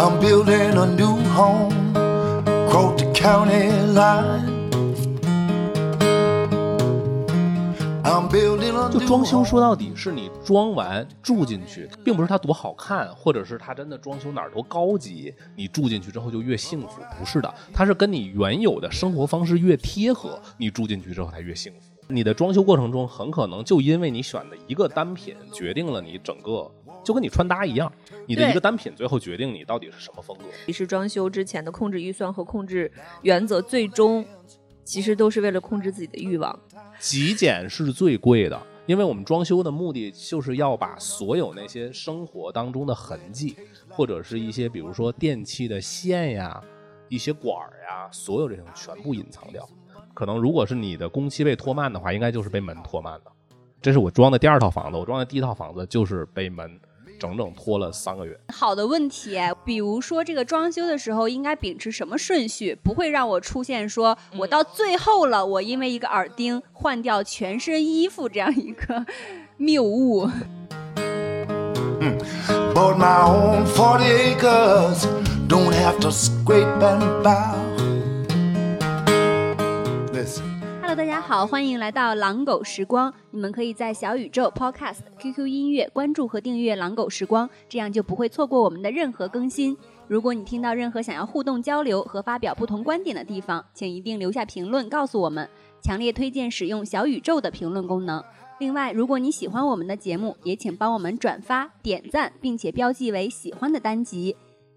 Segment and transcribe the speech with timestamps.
[0.00, 1.74] I'm building a new home,
[2.46, 4.56] across the county line.
[8.92, 17.02] 就装修说到底是你装完住进去，并不是它多好看，或者是它真的装修哪儿多高级，你住进去之后就越幸福。
[17.18, 21.80] 不是的，它是跟你原有的生活方式越贴合，你住进去之后才越幸福。
[22.06, 26.70] 你的装修过程中，很可能就因为你选的一个单品，决定了你整个，
[27.02, 27.92] 就跟你穿搭一样，
[28.28, 30.44] 你的一个单品最后决定你到底是什么风格。
[30.66, 32.92] 其实装修之前的控制预算和控制
[33.22, 34.22] 原则，最终
[34.84, 36.56] 其实都是为了控制自己的欲望。
[36.98, 43.56] 极简是最贵的，因为我们装修的目的就是要把所有那些生活当中的痕迹，
[43.88, 46.62] 或者是一些比如说电器的线呀、
[47.08, 49.66] 一些管儿呀，所有这种全部隐藏掉。
[50.12, 53.32] 可能如果是你的工期被拖慢的话，应该就是被门拖慢的。
[53.80, 56.78] 这是我装的第二套房子，我装的第一套房子就是被门
[57.18, 58.38] 整整拖了三个月。
[58.52, 69.04] 好的问题，比如说这个装修的时候应该秉持什么顺序，不会让我出现说我到最后了，我因为一个耳钉换掉全身衣服这样一个
[69.58, 70.28] 谬误。
[72.74, 75.06] Bought my own 40 acres,
[75.48, 77.67] don't have to scrape and bow.
[80.98, 83.14] 大家好，欢迎来到狼狗时光。
[83.30, 89.76] 你们可以在小宇宙、Podcast、QQ 音乐关注和订阅“狼狗时光”，这样就不会错过我们的任何更新。
[90.08, 95.48] 如果你听到任何想要互动交流和发表不同观点的地方，请一定留下评论告诉我们。
[95.80, 98.20] 强烈推荐使用小宇宙的评论功能。
[98.58, 104.34] 另外，如果你喜欢我们的节目，也请帮我们转发、点赞，并且标记为喜欢的单集。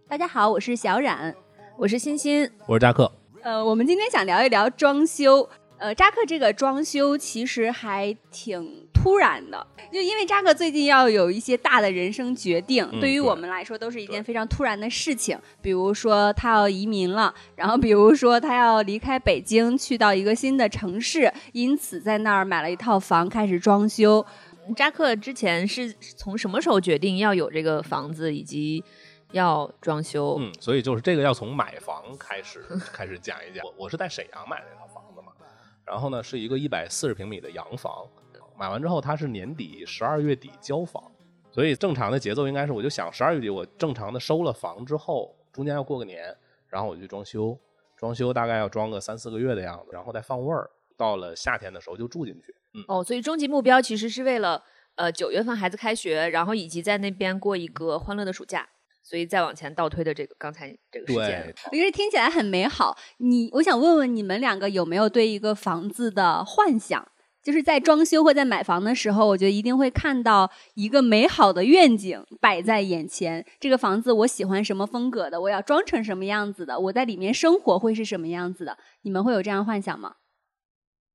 [0.08, 1.36] 大家好，我是小冉。
[1.78, 3.12] 我是欣欣，我是扎克，
[3.42, 5.50] 呃，我们今天想聊一聊装修。
[5.82, 15.36] 呃，扎克这个装修其实还挺突然的，就因为扎克最近要有一些大的人生决定，嗯对对于我们来说都是一件非常突然的事情。
[15.60, 24.24] 比如说他要移民了，然后比如说他要离开北京去到一个新的城市，因此在那儿买了一套房开始装修。
[24.76, 28.84] 扎克之前是从什么时候决定要有这个房子，以及
[29.32, 30.38] 要装修？
[30.40, 32.64] 嗯，所以就是这个要从买房开始
[32.94, 33.66] 开始讲一讲。
[33.66, 34.91] 我我是在沈阳买的那套房
[35.92, 38.08] 然后呢是一个一百四十平米的洋房，
[38.58, 41.04] 买完之后它是年底十二月底交房，
[41.52, 46.34] 所以正常的节奏应该是我就想十二月底我正常的收了房之后，中间要过个年，
[46.70, 47.60] 然后我就去装修，
[47.98, 52.56] 装修大概要装个三四个月的样子，然后再放味儿，到了夏天的时候就住进去。
[52.74, 54.64] 嗯，哦，所以终极目标其实是为了
[54.96, 58.70] 呃九月份孩子开学，然后以及在那边过一个欢乐的暑假，
[59.04, 62.98] 所以再往前倒推的这个刚才这个时间对。，我觉得听起来很美好。
[63.18, 67.08] 你，我想问问你们两个有没有对一个房子的幻想？
[67.44, 73.44] 就是在装修或在买房的时候，我觉得一定会看到一个美好的愿景摆在眼前。
[73.60, 75.42] 这个房子我喜欢什么风格的？
[75.42, 76.80] 我要装成什么样子的？
[76.80, 78.78] 我在里面生活会是什么样子的？
[79.02, 80.18] 你们会有这样幻想吗？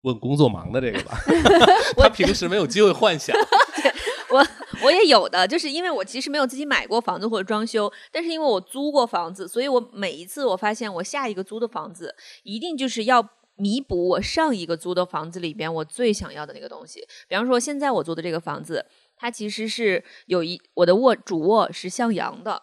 [0.03, 1.17] 问工作忙的这个吧，
[1.97, 3.37] 他平时没有机会幻想。
[4.31, 4.45] 我
[4.87, 12.15] 我也有的，就是因为我其实没有自己买过房子或者装修，但是因为我租过房子，所以我每一次我发现我下一个租的房子
[12.45, 17.01] 一定就是要弥补我上一个租的房子里边我最想要的那个东西。
[17.29, 18.87] 比方说现在我租的这个房子，
[19.17, 22.63] 它其实是有一我的卧主卧是向阳的，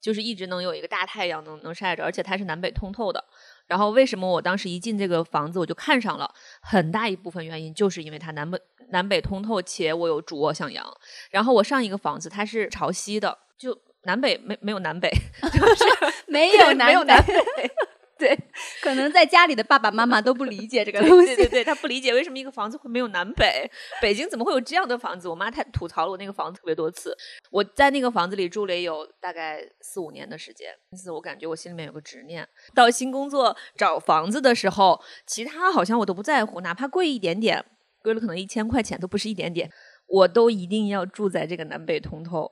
[0.00, 3.24] 就是一直能有一个大太阳能能晒着，而且它是南北通透的。
[3.66, 6.32] 然后为什么我当时一进这个房子我就看上了？
[6.60, 10.84] 很大一部分原因就是因为它南北南北通透，且我有主卧向阳。
[11.30, 15.84] 然后我上一个房子它是朝西的，就南北没没有南北， 就是
[16.26, 17.70] 没有南没有南北北，
[18.22, 18.38] 对
[18.80, 21.34] 可能在家里的爸爸妈妈都不理解这个东西。
[21.34, 23.68] 对对对，他不理解为什么一个房子会没有南北，
[24.00, 25.28] 北京怎么会有这样的房子？
[25.28, 27.16] 我妈太吐槽了我那个房子特别多次。
[27.50, 32.48] 我在那个房子里住了也有大概四五年的时间，因此我感觉我心里面有个执念。
[32.74, 37.64] 到新工作找房子的时候，其他好像我都不在乎，哪怕贵一点点，
[38.02, 39.68] 贵了可能一千块钱都不是一点点，
[40.06, 42.50] 我都一定要住在这个南北通透、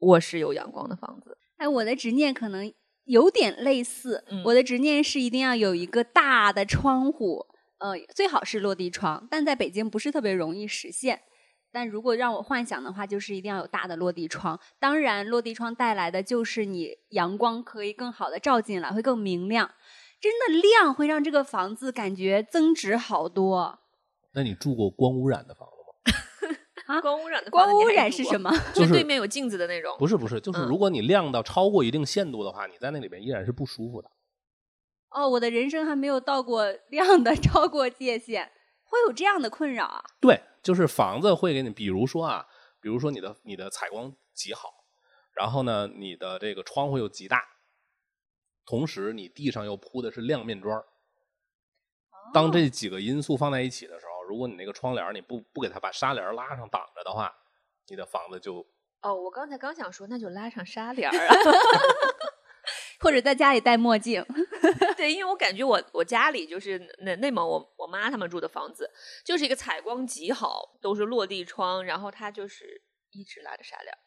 [0.00, 1.38] 卧室有阳光的房子。
[1.58, 2.72] 哎，我的执念可能
[3.04, 4.24] 有点类似。
[4.28, 7.46] 嗯我的执念是一定要有一个大的窗户，
[7.78, 11.22] 呃，最好是落地窗，但在北京不是特别容易实现。
[11.72, 14.60] 但如果让我幻想的话，就是一定要有大的落地窗。
[14.78, 19.72] 当然，落地窗带来的就是你阳光可以更好的照进来，会更明亮。
[20.20, 23.80] 真的亮会让这个房子感觉增值好多。
[24.34, 25.73] 那你住过光污染的房子吗？
[26.86, 28.50] 啊光污染的光污染是什么？
[28.74, 29.96] 就是对面有镜子的那种。
[29.98, 34.10] 不是不是，就是嗯如果你亮到超过一定限度的话，你在那里边依然是不舒服的。
[35.10, 38.50] 哦，我的人生还没有到过 亮的超过界限，
[38.82, 40.04] 会有这样的困扰啊？
[40.20, 42.46] 对，就是房子会给你，比如说啊，
[42.80, 44.68] 比如说你的你的采光极好，
[45.32, 47.42] 然后呢，你的这个窗户又极大，
[48.66, 50.84] 同时你地上又铺的是亮面砖儿。
[52.32, 57.32] 当这几个因素放在一起的时候，如果你那个窗帘儿你不不给它把纱帘拉上挡着的话，
[57.88, 58.66] 你的房子就
[59.02, 61.34] 哦，我刚才刚想说，那就拉上纱帘儿啊。
[63.00, 64.24] 或者在家里戴墨镜。
[64.96, 68.90] 对，因为我感觉我我家里就是那内蒙我我妈他们住的房子，
[69.22, 73.98] 就是一个采光极好，都是落地窗，然后它就是一直拉着纱帘儿，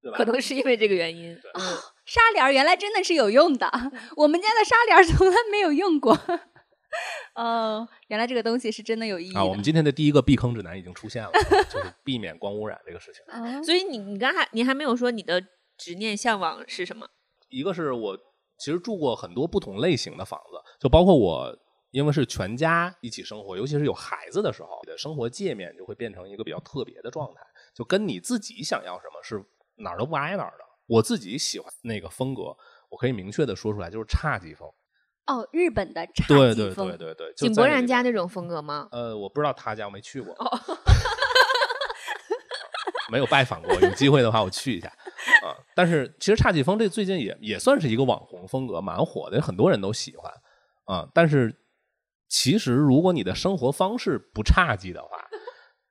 [0.00, 0.18] 对吧？
[0.18, 1.34] 可能是因为这个原因。
[1.40, 1.60] 对嗯，
[2.04, 3.68] 纱帘儿原来真的是有用的，
[4.16, 6.16] 我们家的纱帘儿从来没有用过。
[7.36, 9.36] 哦，原来这个东西是真的有意义。
[9.36, 11.30] 啊，我们今天的第一个避坑指南已经出现了，
[11.70, 13.22] 就是避免光污染这个事情。
[13.28, 15.40] 哦所以你你刚才你还没有说你的
[15.76, 17.06] 执念向往是什么？
[17.48, 18.18] 一个是我
[18.58, 21.54] 其实住过很多不同类型的房子，就包括我，
[21.90, 27.40] 因为是全家一起生活，尤其是有孩子的时候，你的生活界面就会变成一个比较特别的状态，
[27.74, 29.44] 就跟你自己想要什么是
[29.76, 30.64] 哪儿都不挨哪儿的。
[30.86, 32.56] 我自己喜欢那个风格，
[32.88, 34.66] 我可以明确的说出来，就是侘寂风。
[35.26, 38.88] 哦，日本的侘对对寂风对对对，就井柏然家那种风格吗？
[38.92, 40.60] 呃，我不知道他家，我没去过，哦
[43.10, 43.72] 没有拜访过。
[43.74, 44.88] 有机会的话，我去一下
[45.44, 45.54] 啊。
[45.76, 50.32] 但是其实侘寂风这最近也也算是一个网红风格，蛮火的，很多人都喜欢
[50.86, 51.08] 啊。
[51.14, 51.56] 但是
[52.28, 55.28] 其实如果你的生活方式不侘寂的话，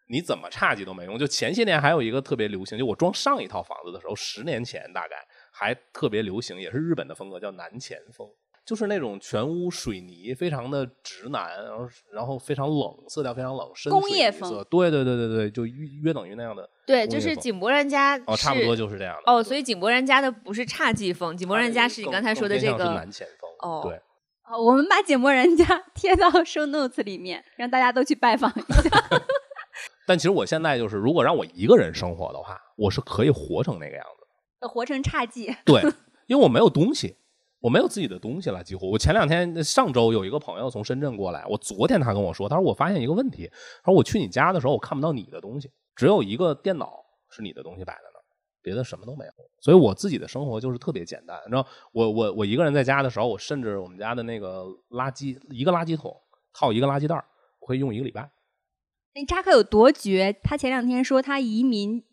[0.10, 1.18] 你怎么侘寂都没用。
[1.18, 8.30] 就前些年还有一个特别流行，就我装上一套房子的时候，十年前大概还特别流行，也是日本的风格，叫南前风。
[8.66, 23.96] 就是那种全屋水泥，非常的直男，然后然后非常冷，色调非常冷，深工业风对对对对对，就约约等于那样的对，就是井柏然家哦，差不多就是这样的哦，所以井柏然家的不是侘寂风，井柏然家是你刚才说的这个南前风哦对，
[24.52, 28.90] 哦，我们把井柏然家 贴到 show notes 里面，让大家都去拜访一下。
[30.08, 34.68] 但其实我现在就是，如果让我一个人生活的话，我是可以活成那个样子。
[34.68, 35.56] 活成侘寂。
[35.66, 35.82] 对，
[36.28, 37.18] 因为我没有东西，
[37.66, 38.92] 我没有自己的东西了，几乎。
[38.92, 43.50] 我前两天上周有一个朋友从深圳过来，我昨天他跟我说，他说我发现一个问题，
[43.84, 48.22] 他说我去你家的时候我看不到你的东西，只有一个电脑是你的东西摆在那儿，
[48.62, 49.32] 别的什么都没有。
[49.62, 51.42] 所以我自己的生活就是特别简单。
[51.44, 56.16] 你知道，我我我一个人在家的时候，我甚至我们家的那个垃圾一个垃圾桶
[56.54, 57.16] 套一个垃圾袋，
[57.62, 58.30] 我可以用一个礼拜。
[59.16, 60.32] 那扎克有多绝？
[60.44, 62.04] 他前两天说他移民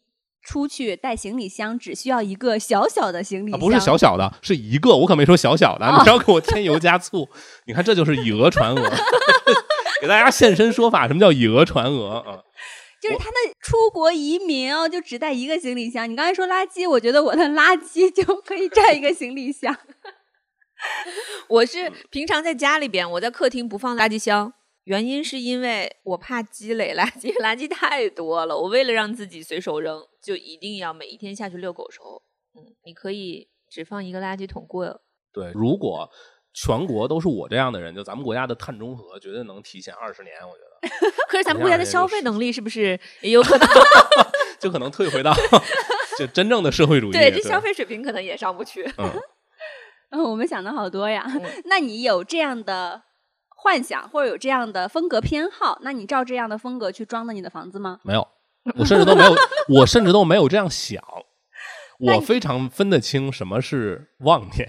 [0.42, 7.28] 出去带行李箱，只需要一个小小的行李啊，箱，不是小小的，是一个，我可没说小小的，你不要给我添油加醋。
[7.66, 8.82] 你看，这就是以讹传讹，
[10.02, 12.42] 给大家现身说法，什么叫以讹传讹啊？
[13.00, 16.08] 就是他的出国移民哦，就只带一个行李箱。
[16.08, 19.76] 你刚才说垃圾，我觉得我的垃圾就可以占一个行李箱。
[21.48, 24.52] 我是平常在家里边，我在客厅不放垃圾箱，
[24.84, 28.56] 原因是因为我怕积累垃圾，垃圾太多了。
[28.56, 32.22] 我为了让自己随手扔，就一定要每一天下去遛狗时候，
[32.54, 35.02] 嗯，你可以只放一个垃圾桶过。
[35.32, 36.08] 对，如果
[36.54, 43.66] 全国都是我这样的人，就咱们国家的碳中和绝对能提前二十年，我觉得 可是咱们国家的消费能力是不是也有可能？
[44.60, 45.32] 就可能退回到
[46.18, 47.12] 就真正的社会主义。
[47.12, 48.84] 对，这消费水平可能也上不去。
[48.98, 49.10] 嗯，
[50.10, 51.24] 嗯，我们想的好多呀。
[51.26, 53.02] 嗯那你有这样的
[53.48, 57.98] 幻想，或者有这样的风格偏好，那你照这样的风格去装的你的房子吗？
[58.04, 58.28] 没有，
[58.76, 59.34] 我甚至都没有，
[59.68, 61.02] 我甚至都没有这样想。
[61.98, 64.68] 我非常分得清什么是妄念，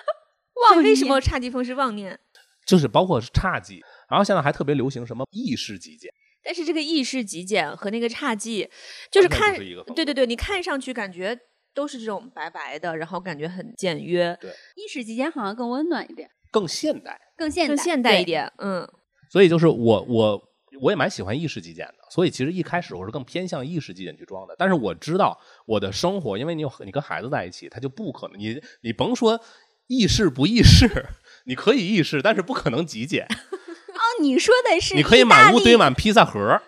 [0.70, 2.18] 妄为什么侘寂风是妄念？
[2.66, 6.10] 就是包括是侘寂，然后现在还特别流行什么意识极简。
[6.42, 8.68] 但是这个意识极简和那个侘寂，
[9.10, 9.54] 就是看
[9.94, 11.38] 对对对，你看上去感觉
[11.72, 14.36] 都是这种白白的，然后感觉很简约，
[14.74, 18.24] 意识极简好像更温暖一点，更现代，更现代，更现代一。
[18.24, 18.52] 点。
[18.58, 18.88] 嗯，
[19.30, 20.42] 所以就是我我
[20.80, 24.54] 我也蛮喜欢意式极简的，所以其实一开始我是更偏向意式极简去装的。
[24.58, 29.40] 但是我知道我的生活，因为你有你跟孩子在一起，他就不可能你你甭说
[29.86, 31.06] 意式不意式，
[31.46, 33.26] 你可以意式，但是不可能极简。
[33.26, 36.60] 哦，你说的是你可以满屋堆满披萨盒，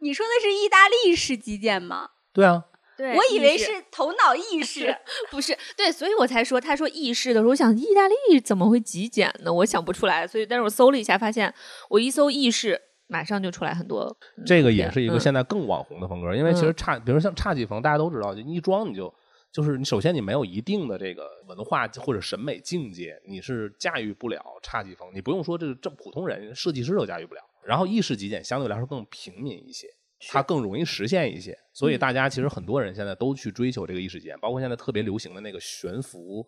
[0.00, 2.10] 你说的是意大利式极简吗？
[2.32, 2.64] 对啊，
[2.96, 4.96] 对我以为是头脑意识。
[5.30, 9.52] 不是对，所以我才说他说意式的时候，我想意大利怎么会极简呢？
[9.52, 11.54] 我想不出来，所以但是我搜了一下，发现
[11.90, 12.80] 我一搜意式，
[13.12, 14.04] 马上就出来很多。
[14.38, 19.14] 嗯这个也是一个嗯现在更网红的风格，因为其实嗯侘，比如像侘寂风，大家都知道，就一装你就
[19.52, 25.08] 就是你首先你没有一定的这个文化或者审美境界，你是驾驭不了侘寂风。
[25.14, 27.40] 你不用说这个这普通人，设计师都驾驭不了。
[27.64, 29.86] 然后意式极简相对来说更平民一些，
[30.30, 36.44] 它更容易实现一些，所以嗯大家其实很多人现在都去追求这个意式极简，包括现在特别流行的那个悬浮，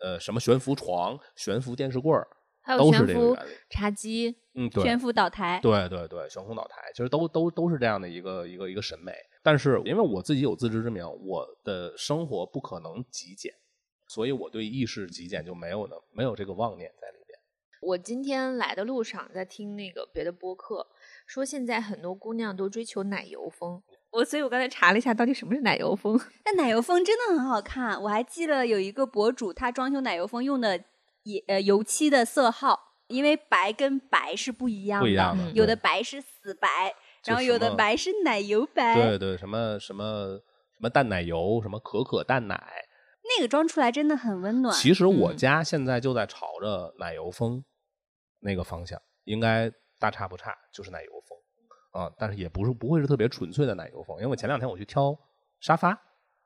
[0.00, 2.26] 呃，什么悬浮床、悬浮电视柜儿，
[2.68, 3.34] 还有悬浮。
[3.70, 9.12] 茶几，嗯，对，悬浮岛台，对对对，悬空岛台其实都都都是这样的一个一个一个审美。
[9.42, 13.54] 但是因为我自己有自知之明，我的生活不可能极简，
[14.08, 17.38] 所以我对意式极简就没有呢，没有这个妄念在里边。
[17.80, 20.88] 我今天来的路上在听那个别的播客，
[21.26, 23.82] 说现在很多姑娘都追求奶油风。
[24.10, 26.18] 我所以，我刚才查了一下，到底什么是奶油风？
[26.42, 30.82] 但奶油风真的很好看，我还记得有一个博主，他装修奶油风用的
[31.28, 36.68] 也呃油漆的色号，因为白跟白是不一样的，不一样的，有的白是死白，
[37.24, 40.38] 然后有的白是奶油白，对对，什么什么
[40.72, 42.56] 什么淡奶油，什么可可淡奶，
[43.22, 44.74] 那个装出来真的很温暖。
[44.74, 47.62] 其实我家现在就在朝着奶油风
[48.40, 51.38] 那个方向，应该大差不差，就是奶油风。
[51.90, 55.16] 啊，但是也不是不会是特别纯粹的奶油风，因为我前两天我去挑
[55.58, 55.98] 沙发，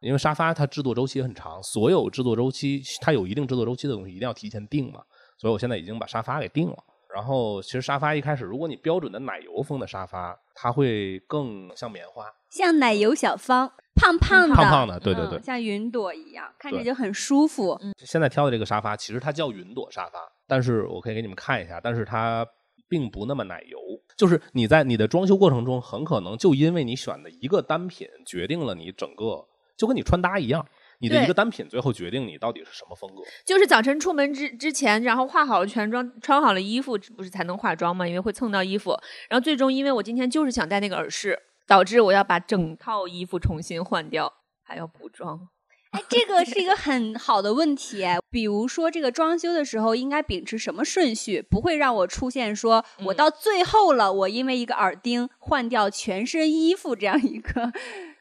[0.03, 5.01] 因为沙发它制作周期很长，所有制作周期它有一定制作周期的东西一定要提前定嘛，
[5.39, 6.77] 所以我现在已经把沙发给定了。
[7.15, 17.79] 然后其实沙发一开始，如果你标准的奶油风的沙发，它会更像棉花，像奶油小方，胖胖的，胖胖的，对对对，像云朵一样，看着就很舒服。
[17.99, 20.19] 现在挑的这个沙发其实它叫云朵沙发，
[20.49, 22.47] 但是我可以给你们看一下，但是它。
[22.89, 23.79] 并不那么奶油，
[24.19, 30.67] 就是你在你的装修过程中，很可能就因为你选的一个单品，决定了你整个，就跟你穿搭一样，
[31.01, 33.23] 你的一个单品最后决定你到底是什么风格。
[33.45, 38.07] 就是早晨出门之之前，然后化好了全妆，穿好了衣服，不是才能化妆吗？
[38.07, 38.93] 因为会蹭到衣服，
[39.29, 45.49] 然后最终因为我今天就是想戴那个耳饰，导致我要把整套衣服重新换掉，还要补妆。
[45.93, 48.03] 哎，这个是一个很好的问题。
[48.31, 57.71] 比如说，这个装修的时候应该秉持什么顺序，不会让我出现说我到最后了，我因为一个耳钉换掉全身衣服这样一个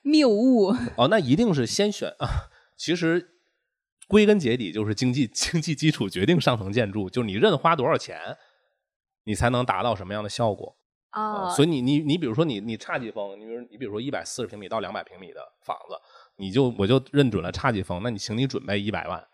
[0.02, 0.74] 谬误。
[0.98, 2.50] 哦，那一定是先选啊。
[2.76, 3.36] 其实
[4.08, 8.38] 归根结底就是经济经济基础决定上层建筑，就是你认花多少钱，
[9.24, 10.76] 你才能达到什么样的效果
[11.10, 11.50] 啊。
[11.50, 15.96] 所以你你你比如说你你差几风，你比如你比如说一百四十平米到两百平米的房子。
[16.38, 19.28] 你就我就认准了差几风，那你请你准备一百万，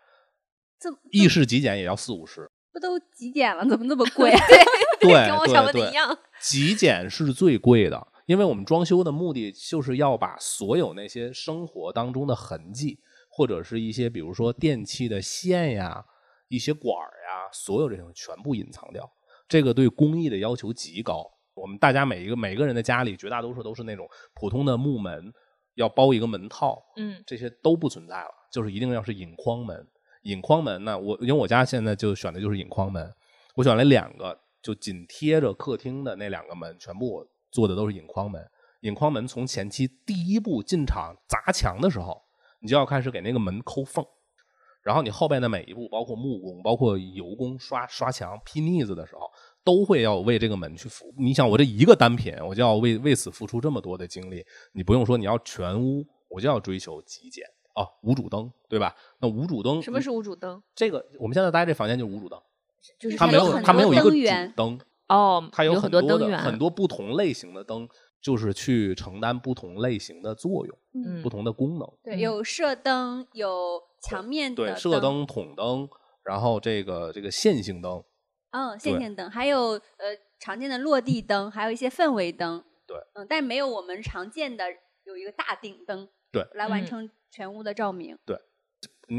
[0.77, 4.33] 这意式极简也要四五十，不都极简了，怎么那么贵？
[4.99, 6.17] 对，跟我想的一样。
[6.41, 16.05] 极简是最贵的，因为我们装修的目的就是要把所有那些生活当中的痕迹，或者是一些比如说电器的线呀、
[16.49, 19.09] 一些管儿呀，所有这种全部隐藏掉。
[19.47, 21.25] 这个对工艺的要求极高。
[21.55, 25.33] 我们大家每一个每个人的家里，绝大多数都是那种普通的木门。
[25.75, 29.87] 要包一个门套，嗯，这些都不存在了，就是一定要是隐框门。
[30.23, 33.13] 隐框门呢，我因为我家现在就选的就是隐框门，
[33.53, 37.27] 我选了两个，就紧贴着客厅的那两个门，全部
[37.57, 38.39] 做的都是隐框门。
[38.81, 42.21] 隐框门从前期第一步进场砸墙的时候，
[42.61, 44.05] 你就要开始给那个门抠缝，
[44.83, 49.21] 然后你后边的每一步，包括木工、包括油工刷刷墙、劈腻子的时候。
[49.67, 51.13] 都会要为这个门去付。
[51.17, 54.41] 你想，我这一个单品，我就要为为此付出这么多的精力。
[54.71, 58.95] 你不用说，你要全屋，我就要追求极简啊，无主灯，对吧？
[59.19, 60.63] 那无主灯什么是无主灯？
[60.73, 62.39] 这个我们现在待这房间就是无主灯，
[62.97, 67.87] 就是它没有它没有一个主灯哦，它有很多灯源，很多不同类型的灯，
[68.21, 71.89] 就是去承担不同类型的作用，嗯，不同的功能。
[72.03, 75.87] 对，有射灯，有墙面对射灯、筒灯，
[76.23, 78.03] 然后这个这个线性灯。
[78.51, 82.63] 嗯，线性灯，还有呃常见的落地灯，还有一些氛围灯。
[82.85, 84.65] 对，嗯，但没有我们常见的
[85.03, 86.07] 有一个大顶灯。
[86.31, 88.17] 对，来完成全屋的照明。
[88.25, 88.37] 对，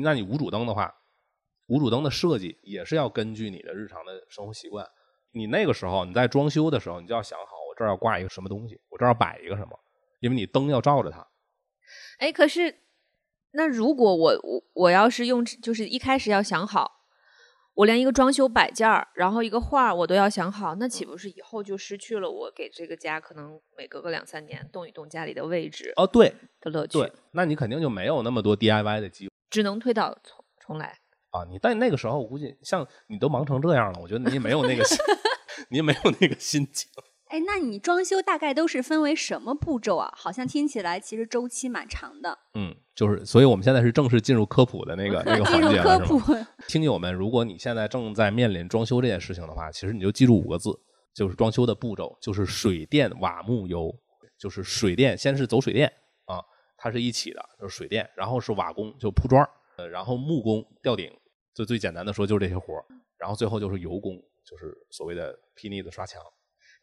[0.03, 0.95] 那你无主灯的话，
[1.67, 4.87] 无主灯的设计也是要根据你的日常的生活习惯。
[5.33, 9.79] 你那个时候你在装修的时候，你就要想好，我这儿要挂一个什么东西，我这儿要摆一个什么，
[10.21, 11.27] 因为你灯要照着它。
[12.19, 12.81] 哎，可是
[13.53, 16.97] 那如果我我我要是用，就是一开始要想好。
[17.75, 26.99] 我连一个装修摆件儿，然后一个画儿，我都要想好，那岂不是以后就失去了我给这个家可能每隔个两三年动一动家里的位置哦，对的乐趣？
[26.99, 30.99] 对，那你肯定就没有那么多 DIY 的机会，只能推倒重重来
[31.31, 31.45] 啊！
[31.51, 34.85] 你但那个时候，我估计像你都忙成这样了，我觉得你也没有那个，
[35.71, 36.91] 你也没有那个心情。
[37.29, 40.11] 哎，那你装修大概都是分为什么步骤啊？
[40.17, 42.39] 好像听起来其实周期蛮长的。
[42.55, 46.35] 嗯，就是，所以我们现在是正式进入科普的那个 那个环节了，科普。
[46.67, 50.71] 听友们，如果你现在正在面临装修这件事情的话，其实你就记住五个字，
[51.15, 53.95] 就是装修的步骤，就是水电瓦木油，
[54.39, 55.87] 就是水电先是走水电
[56.25, 56.41] 啊，
[56.79, 59.47] 它是一起的，就是水电，然后是瓦工就铺砖
[59.79, 61.11] 呃，然后木工吊顶，
[61.55, 62.75] 就最简单的说就是这些活
[63.17, 66.21] 然后最后就是油工，就是所谓的劈腻子刷墙。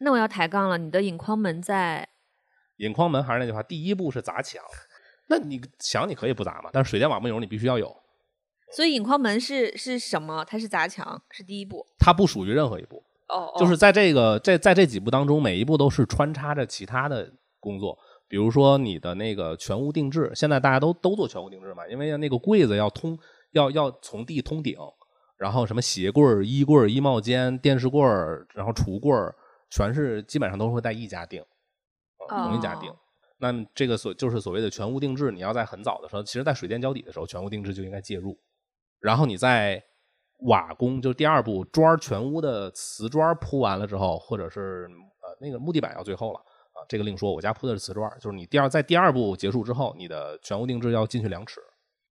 [0.00, 2.08] 那我要抬杠了，你的隐框门在？
[2.78, 4.62] 隐框门还是那句话，第一步是砸墙。
[5.28, 7.94] 那你墙你可以不砸嘛，但是水电瓦木油你必须要有。
[8.74, 10.44] 所以隐框门是是什么？
[10.44, 11.86] 它是砸墙，是第一步。
[11.98, 13.02] 它不属于任何一步。
[13.28, 13.52] 哦。
[13.58, 17.98] 就是在这个在在这几步当中，每一步都是穿插着其他的工作。
[18.28, 23.18] 比如说你的那个全屋定制，现在大家都都做全屋定制嘛，因为那个柜子要通。
[23.52, 24.76] 要要从地通顶，
[25.38, 29.34] 然后什么鞋柜儿、衣柜儿、衣帽间、电视柜儿，然后橱柜儿，
[29.70, 31.40] 全是基本上都是会在一家定，
[32.28, 32.90] 啊，同一家定。
[32.90, 32.96] 哦
[33.38, 38.38] 那这个所就是所谓的全屋定制，你要在很早的时候，其实在水电交底的时候，全屋定制就应该介入。
[39.00, 39.82] 然后你在
[40.40, 44.86] 瓦工，就是第二步砖儿全屋的瓷砖铺完了之后，或者是
[45.22, 46.44] 呃那个木地板要最后了啊，
[46.88, 47.32] 这个另说。
[47.32, 51.60] 我家铺的是瓷砖儿，就是你第二在第二步结束之后，你的全屋定制要进去量尺，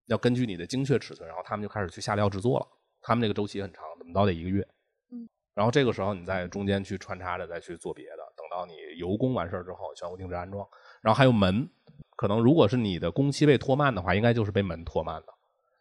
[0.08, 2.68] 要根据你的精确尺寸，然后他们就开始去下料制作了。
[3.02, 4.66] 他们这个周期很长，怎么着得一个月。
[5.12, 10.66] 嗯，然后这个时候你在中间去穿插着再去做别的，等到你油工完事儿之后，全屋定制安装。
[11.02, 11.70] 然后还有门，
[12.16, 15.34] 可能如果是你的工期被拖慢的话，应该就是被门拖慢的。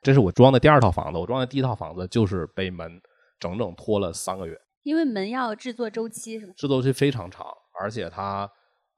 [0.02, 3.00] 这是我装的第二套房子，我装的第一套房子就是被门
[3.38, 6.52] 整整拖了三个月，因为门要制作周期是吗？
[6.56, 7.46] 制作周期非常长，
[7.80, 8.50] 而且它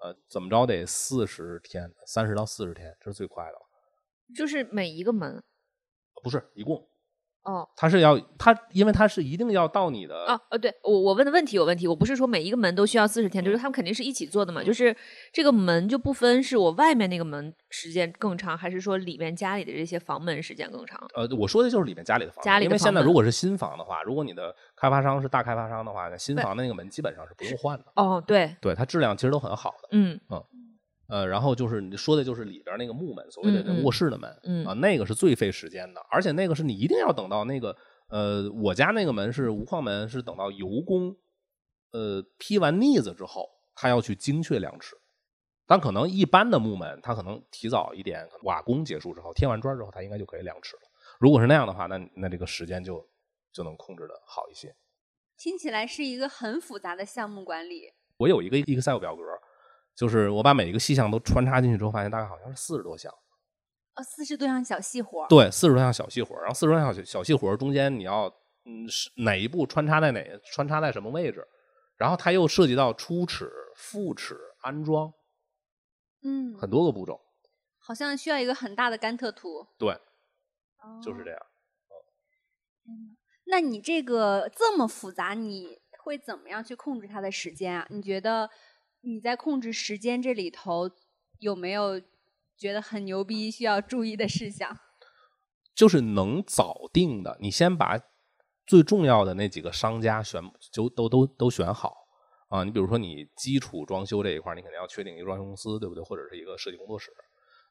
[0.04, 3.60] 呃怎么着得四十天，三十到四十天，这是最快的了。
[4.36, 5.42] 就是每一个门
[6.22, 6.86] 不是，一共
[7.44, 7.68] 哦。
[7.76, 14.94] 它是要它，因为它是一定要到你的哦呃，对我我问的问题有问题，我不是说每一个门都需要四十天，就是他们肯定是一起做的嘛，就是
[15.32, 21.00] 这个门就不分是我外面那个门时间更长，还是说里面家里的这些房门时间更长？
[21.14, 29.88] 呃，我说的就是里面家里的房子，家里的因为现在如果是新房的话，如果你的开发商是大开发商的话，那新房的那个门基本上是不用换的，哦，对，对它质量其实都很好的。
[29.92, 30.42] 嗯嗯
[31.08, 37.76] 呃，然后就是你说的就是里边那个木门，所谓的卧室的门，嗯啊，那个是最费时间的，而且那个是你一定要等到那个，
[38.08, 41.16] 呃，我家那个门是无框门，是等到油工，
[41.92, 44.96] 呃，批完腻子之后，他要去精确量尺。
[45.66, 50.82] 但可能一般的木门，它可能提早一点，可能瓦工结束之后，贴完砖之后，它应该就可以量尺了。
[51.18, 53.08] 如果是那样的话，那那这个时间就
[53.50, 54.76] 就能控制的好一些。
[55.38, 57.94] 听起来是一个很复杂的项目管理。
[58.18, 59.22] 我有一个 Excel 表格，
[59.94, 63.12] 就是我把每一个细项都穿插进去之后，发现大概好像是四十多项。
[63.94, 65.28] 哦，四十多项小细活儿。
[65.28, 68.26] 对，四十多项小细活儿，然后四十多项小小细活儿中间你要
[68.64, 70.20] 嗯是哪一步穿插在哪
[70.52, 71.46] 穿插在什么位置，
[71.96, 75.12] 然后它又涉及到初齿、复齿、安装
[76.22, 77.20] 嗯，很多个步骤。
[77.78, 79.66] 好像需要一个很大的甘特图。
[79.78, 81.40] 对，哦就是这样。
[83.46, 87.86] 那你这个这么复杂，你会怎么样去控制它的时间啊？
[87.90, 88.48] 你觉得
[89.04, 90.90] 你在控制时间这里头
[91.38, 92.00] 有没有
[92.56, 94.78] 觉得很牛逼、需要注意的事项？
[95.74, 98.00] 就是能早定的，你先把
[98.66, 100.40] 最重要的那几个商家选
[100.72, 102.06] 就都都都选好
[102.48, 102.64] 啊。
[102.64, 106.02] 你比如说你基础装修这一块，你肯定要确定一个装修公司，对不对？
[106.04, 107.10] 或者是一个设计工作室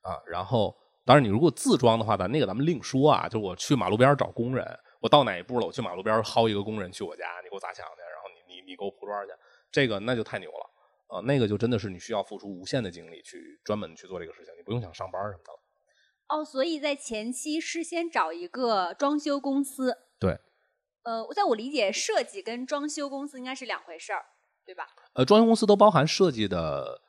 [0.01, 0.21] 啊。
[0.27, 3.27] 然后，当然你如果自装的话，咱那个咱们另说啊。
[3.27, 4.67] 就我去马路边找工人，
[4.99, 9.31] 我到哪一步了，我去马路边薅一个工人去我家，你给我砸墙去，然后你你你给我铺砖去，
[9.71, 10.62] 这个那就太牛了
[11.13, 11.21] 啊。
[11.21, 15.59] 那个就真的是你需要付出无限的精力去专门去做这个事情，你不用想上班什么的了。
[16.29, 19.97] 哦，所以在前期事先找一个装修公司。
[20.19, 20.39] 对。
[21.03, 24.25] 呃，在我理解，设计跟装修公司应该是两回事儿，
[24.65, 24.87] 对吧？
[25.15, 27.01] 呃，装修公司都包含设计的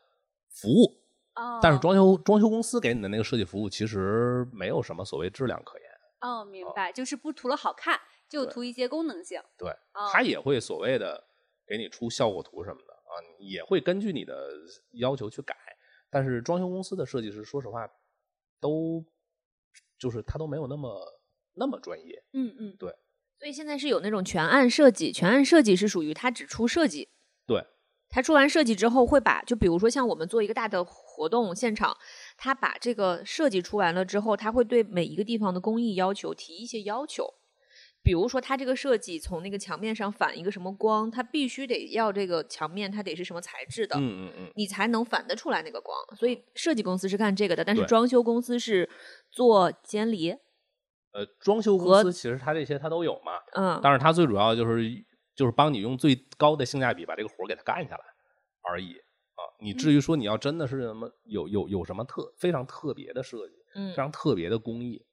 [0.50, 1.00] 服务，
[1.36, 5.88] 哦，但是装修装修公司给你的那个设计服务其实没有什么所谓质量可言。
[6.22, 9.40] 哦，明白，就是不图了好看，就图一些功能性。
[9.56, 11.22] 对，哦他也会所谓的
[11.64, 14.50] 给你出效果图什么的啊，也会根据你的
[14.92, 15.56] 要求去改。
[16.10, 17.88] 但是装修公司的设计师，说实话，
[18.60, 19.04] 都
[19.98, 21.20] 就是他都没有那么
[21.54, 22.24] 那么专业。
[22.32, 22.94] 嗯嗯，对
[23.38, 27.08] 所以现在是有那种全案设计，全案设计是属于他只出设计，
[27.46, 27.66] 对，
[28.08, 31.96] 他出完设计之后会把，就比如说像我们做一个大的活动现场，
[32.36, 37.34] 他把这个设计出完了之后，他会对每一个地方的工艺要求提一些要求。
[38.04, 45.96] 比如说，它这个设计从那个墙面上反一个什么光，它必须得要这个墙面它得是什么材质的，嗯嗯嗯，你才能反得出来那个光。
[46.14, 48.88] 所以设计公司是干这个的，但是装修公司是
[49.30, 50.36] 做监理。
[51.12, 54.82] 呃，装修公司其实它这些它都有嘛，嗯，但是它最主要就是
[55.34, 58.04] 就是帮你用最高的性价比把这个活儿给它干下来
[58.68, 58.92] 而已
[59.36, 59.42] 啊。
[59.60, 65.06] 你至于说你要真的是什么有有有什么特非常特别的设计，嗯非常特别的工艺，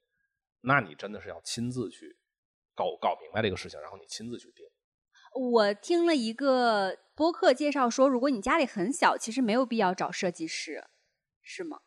[0.62, 2.18] 那你真的是要亲自去
[2.76, 4.66] 搞搞明白这个事情，然后你亲自去定。
[5.34, 10.84] 我听了一个播客介绍说，如果你家里很小，其实没有必要找设计师，
[11.42, 11.80] 是吗？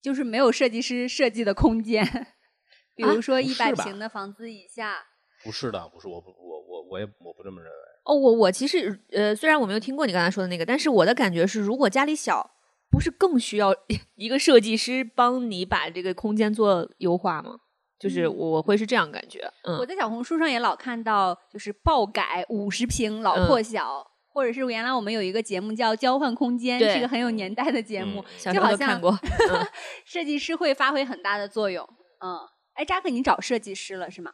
[0.00, 2.04] 就是没有设计师设计的空间，
[2.96, 5.04] 比如说一百平的房子以下。
[5.44, 7.78] 不是的，不是我不我我我也我不这么认为。
[8.04, 12.50] 哦，我我其实呃，虽然我没有听过你刚才说的那个，但是我的感觉是，如果家里小，
[12.90, 13.74] 不是更需要
[14.16, 17.58] 一个设计师帮你把这个空间做优化吗？
[17.98, 29.10] 就是嗯我会是这样感觉，嗯，我在小红书上也老看到，就是爆改五十平老破小，或者是原来我们有一个节目叫《交换空间》，对是个很有年代的节目，就好像都看过，
[29.50, 29.66] 嗯
[30.06, 31.84] 设计师会发挥很大的作用。
[32.20, 32.38] 嗯，
[32.74, 34.32] 哎，扎克，你找设计师了是吗？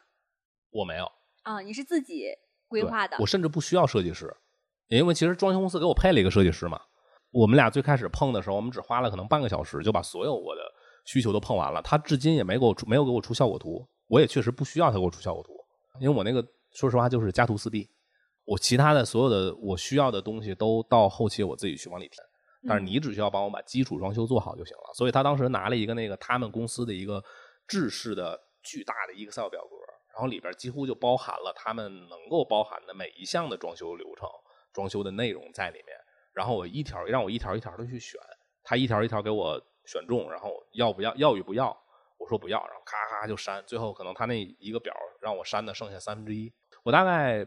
[0.71, 1.11] 我没有
[1.43, 2.27] 啊，你是自己
[2.69, 3.17] 规划的。
[3.21, 4.35] 我甚至不需要设计师，
[4.89, 6.81] 因为其实装修公司给我配了一个设计师嘛。
[7.33, 10.63] 我们俩最开始碰的时候，我们只花了可能半个小时就把所有我的
[11.05, 11.81] 需求都碰完了。
[11.83, 15.53] 他至今也没给我出没有给我出效果图，我也确实不需要他给我出效果图，
[16.01, 17.89] 因为我那个说实话就是家徒四壁。
[18.45, 22.23] 我其他的所有的我需要的东西都到后期我自己去往里填，
[22.69, 24.93] 但是你只需要帮我把基础装修做好就行了。
[24.95, 27.25] 所以他当时拿了一个那个他们公司的一个
[27.67, 29.77] 制式的巨大的 Excel 表格，
[30.13, 34.29] 然后里边几乎就包含了他们能够包含的每一项的装修流程、
[34.75, 35.97] 装修的内容在里面。
[36.35, 38.21] 然后我一条让我一条一条的去选，
[38.63, 41.77] 他一条一条给我选中，然后要不要要与不要，
[42.19, 47.47] 我说不要，然后咔咔就删，最后可能他那一个表让我删的剩下三分之一，我大概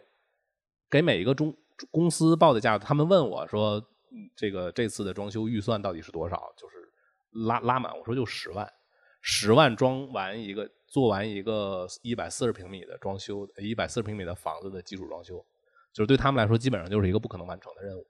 [0.90, 1.56] 给每一个中
[1.92, 3.84] 公司报的价，他们问我说，
[4.36, 6.54] 这个这次的装修预算到底是多少？
[6.58, 6.76] 就是
[7.46, 8.68] 拉拉满，我说就十万，
[9.22, 15.46] 十万装完一个，做完一个一百四十平米的装修，一百四十平米的房子的基础装修，
[15.94, 18.08] 就是对他们来说，基本上就是一个不可能完成的任务。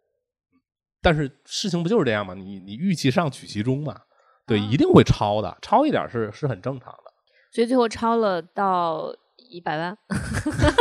[1.02, 2.34] 但是事情不就是这样吗？
[2.34, 4.02] 你你预期上取其中嘛，
[4.48, 7.12] 对，一定会超的，超一点是是很正常的。
[7.52, 9.14] 所以最后超了到
[9.50, 9.98] 一百万。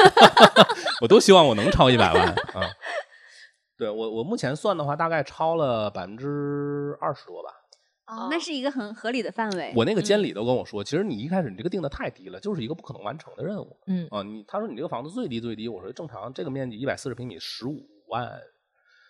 [1.02, 2.62] 我都希望我能超一百万啊！
[3.76, 7.50] 对我我目前算的话，大概超了百分之二十多吧。
[8.06, 9.72] 哦，那是一个很合理的范围。
[9.76, 13.76] 我那个监理都跟我说，其实你一开始你这个定的太低了，就是一个不可能完成的任务。
[13.86, 18.30] 嗯啊，你他说你这个房子最低最低，我说正常这个面积一百四十平米，十五万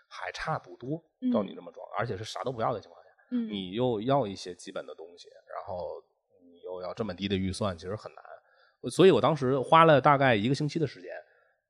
[0.08, 6.02] 还差不多，照你这么装，而且是啥都不要的情况下，嗯，你又要一些基本的东西，然后
[6.42, 8.24] 你又要这么低的预算，其实很难。
[8.90, 11.10] 所以我当时花了大概一个星期的时间，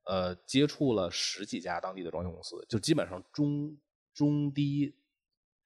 [0.03, 3.75] 呃，接触了十几家当地的装修公司，就基本上中
[4.13, 4.93] 中低，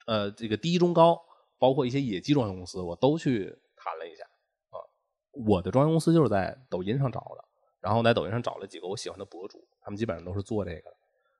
[0.05, 1.21] 呃，这个低中高，
[1.59, 4.23] 包括一些野鸡装修公司，我都去谈了一下
[4.69, 4.79] 啊。
[5.31, 7.43] 我的装修公司就是在抖音上找的，
[7.81, 10.93] 然后在抖音上找了几个我喜欢的博主，他们基本上都是做这个。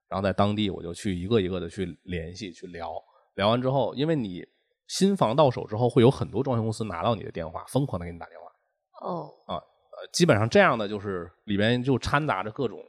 [0.09, 3.01] 然后在当地我就去一个一个的去联系去聊，
[3.35, 4.45] 聊完之后，因为你
[4.87, 9.07] 新房到手之后，会有很多装修公司拿到你的电话，疯狂的给你打电话。
[9.07, 9.61] 哦，呃，
[10.11, 12.79] 基本上这样的就是里边就掺杂着各种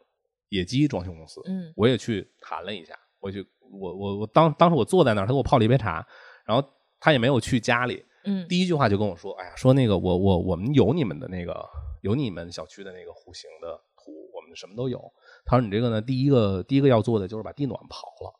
[0.48, 1.40] 野鸡装修公司。
[1.46, 6.06] 嗯我也去谈了一下，我去我我我当当时我坐在那儿，他给我泡了一杯茶，
[6.44, 6.68] 然后
[7.00, 11.64] 他也没有去家里，嗯第一句话就跟我说：“哎呀，说那个我我我们有你们的那个
[12.02, 15.00] 有你们小区的那个户型的图，我们什么都有。”
[15.46, 18.34] 他说：“你这个呢，第一个第一个要做的就是把地暖刨了。”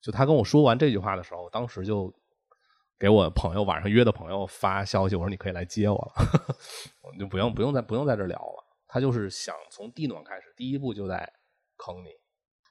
[0.00, 2.12] 就他跟我说完这句话的时候，当时就
[2.98, 6.12] 给我朋友晚上约的朋友发消息，我说：“你可以来接我了，
[7.02, 11.32] 我们就不用不用再不用在这儿聊了。”他就是想从地暖开始，第一步就在
[11.76, 12.08] 坑你。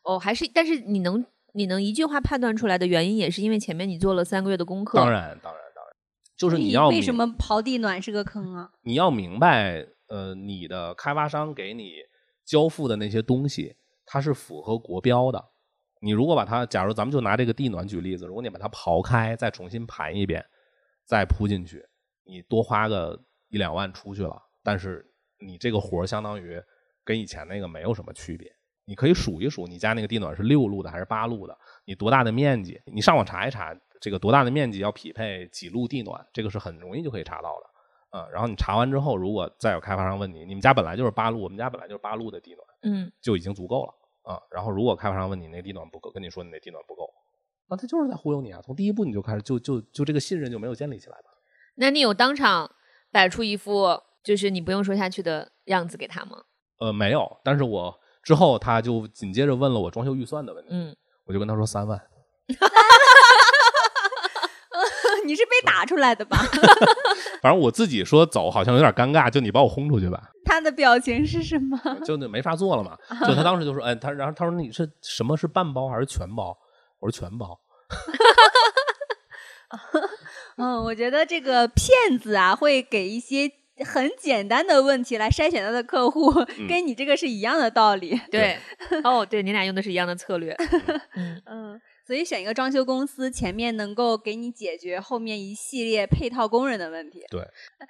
[0.03, 4.97] 哦，还是但是你能你能一句话判断出来的原因，也是因为前面你做了三个月的功课。
[4.97, 5.93] 当然，当然，当然，
[6.35, 8.71] 就是你你要明为什么刨地暖是个坑啊？
[8.81, 11.93] 你要明白，呃，你的开发商给你
[12.45, 15.51] 交付的那些东西，它是符合国标的。
[16.01, 20.45] 你如果把它，假如咱们就拿这个地暖举例子，如果你把它刨开，再重新盘一遍，
[21.05, 21.85] 再铺进去，
[22.23, 25.05] 你多花个一两万出去了，但是
[25.39, 26.61] 你这个活儿相当于
[27.03, 28.51] 跟以前那个没有什么区别。
[28.89, 31.57] 你可以数一数，你家那个地暖是六路的还是八路的？
[31.83, 32.81] 你多大的面积？
[32.85, 37.69] 你上网查一查，这个多大的面积要匹配几路地暖，这个是很容易就可以查到的。
[38.11, 43.93] 嗯，然后你查完之后，如果再有开发商问你，你们家本来就是八路，我们家本来就是八路的地暖，嗯就已经足够了
[44.27, 47.09] 啊、然后如果开发商问你那地暖不够，跟你说你那地暖不够，
[47.69, 48.59] 那他就是在忽悠你啊！
[48.61, 51.29] 从第一步你就开始就就就这个信任就没有建立起来吧？
[51.75, 52.69] 那你有当场
[53.11, 56.43] 摆出一副就是你不用说下去的样子给他吗？
[56.79, 61.99] 呃，没有，但是我之后他就紧接着问了我装修预算的问题，嗯，我就跟他说三万
[65.25, 66.37] 你是被打出来的吧？
[67.41, 71.79] 反正我自己说走好像有点尴尬，就你把我轰出去吧，他的表情是什么？
[72.03, 72.97] 就那没法做了嘛。
[73.27, 76.57] 就他当时就说，哎，他然后他说你是什么是半包还是全包？
[76.99, 77.59] 我说全包。
[80.57, 83.51] 嗯，我觉得这个骗子啊，会给一些
[83.85, 86.33] 很简单的问题来筛选他的客户，
[86.67, 88.19] 跟你这个是一样的道理。
[88.31, 88.57] 对，
[89.03, 90.55] 哦，对你俩用的是一样的策略。
[91.15, 97.25] 嗯嗯，所以选一个装修公司，前面能够给你解决后面一系列配套工人的问题。
[97.29, 97.45] 对，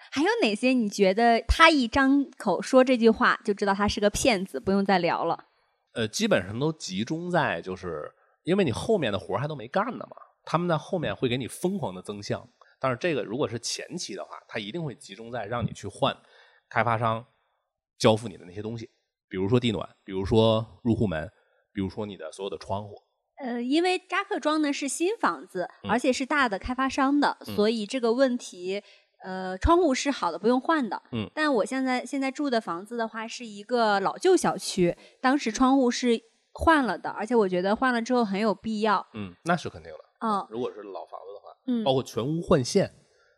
[0.10, 5.45] 还有哪些你觉得他一张口说这句话就知道他是个骗子，不用再聊了？
[5.93, 12.49] 呃，基本上都集中在就是因为你后面的活儿还都没干呢嘛，他们在后面会给你疯狂的增项。
[12.80, 16.17] 但是这个如果是前期的话，他一定会集中在让你去换
[16.67, 17.23] 开发商
[17.99, 18.89] 交付你的那些东西，
[19.30, 21.32] 比如说地暖，比如说入户门，
[21.71, 23.03] 比如说你的所有的窗户。
[23.39, 28.82] 呃，因为扎克庄呢是新房子，嗯而且是大的开发商的，嗯所以这个问题
[29.23, 31.02] 呃，窗户是好的，不用换的。
[31.12, 36.21] 嗯，但我现在现在住的房子的话，是一个老旧小区，当时窗户是
[36.54, 39.06] 换了的，而且我觉得换了之后很有必要。
[39.13, 40.00] 嗯，那是肯定的。
[40.19, 42.91] 嗯如果是老房子的话，嗯包括全屋换线、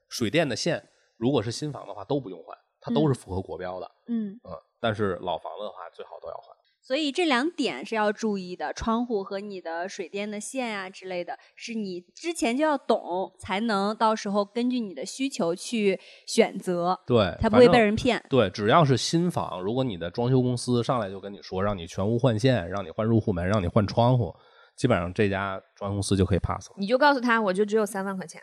[0.08, 3.92] 水电的线，如果是新房的话都不用换，它都是符合国标的。
[4.08, 6.56] 嗯，嗯，但是老房子的话，最好都要换。
[6.82, 18.24] 所以这两点是要注意的，窗户和你的水电的线啊之类的，是你之前就要懂，才能到时候根据你的需求去选择，对，才不会被人骗。
[18.30, 24.34] 对，只要是新房，如果你的装修公司上来就跟你说让你全屋换线，让你换入户门，让你换窗户，
[24.76, 28.42] 基本上这家装修公司就可以 pass 了你就告诉他，我就只有三万块钱，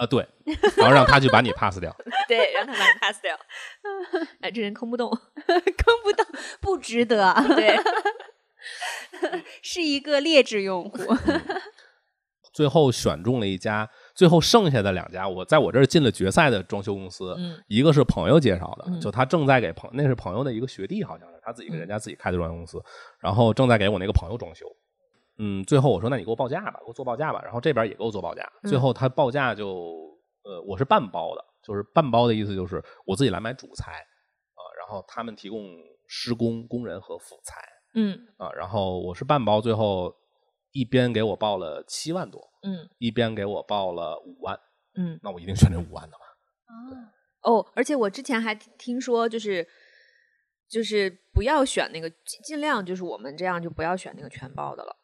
[0.00, 0.06] 啊。
[0.06, 0.26] 对，
[0.76, 1.94] 然后让他去把你 pass 掉。
[2.26, 3.38] 对，让他把你 pass 掉。
[4.40, 5.10] 哎，这人坑不动。
[5.36, 6.26] 坑不动，
[6.60, 7.78] 不值得，对，
[9.62, 10.98] 是一个劣质用户。
[12.52, 22.82] 最后选中了一家，最后剩下的两家，我在我这儿进了决赛的装修公司，嗯一个是朋友介绍的，嗯就他正在给朋那是朋友的一个学弟，好像是他自己给嗯人家自己开的装修公司，
[23.20, 24.66] 然后正在给我那个朋友装修。
[25.42, 29.66] 嗯，最后我说那你给我报价吧，给我做报价吧，然后这边也给我做报价，最嗯后他报价就
[30.44, 35.64] 呃我是半包的，就是半包的意思就是我自己来买主材啊、然后他们提供
[36.06, 37.62] 施工工人和辅材
[37.94, 40.14] 嗯啊、然后我是半包，最后
[40.72, 44.60] 一边给我报了七万多，嗯一边给我报了五万，
[44.94, 45.18] 嗯。
[45.22, 46.24] 那我一定选这五万的嘛。
[47.42, 49.66] 哦，而且我之前还听听说，就是
[50.68, 54.94] 就是不要选那个，尽尽量就是我们这样就不要选那个全包的了。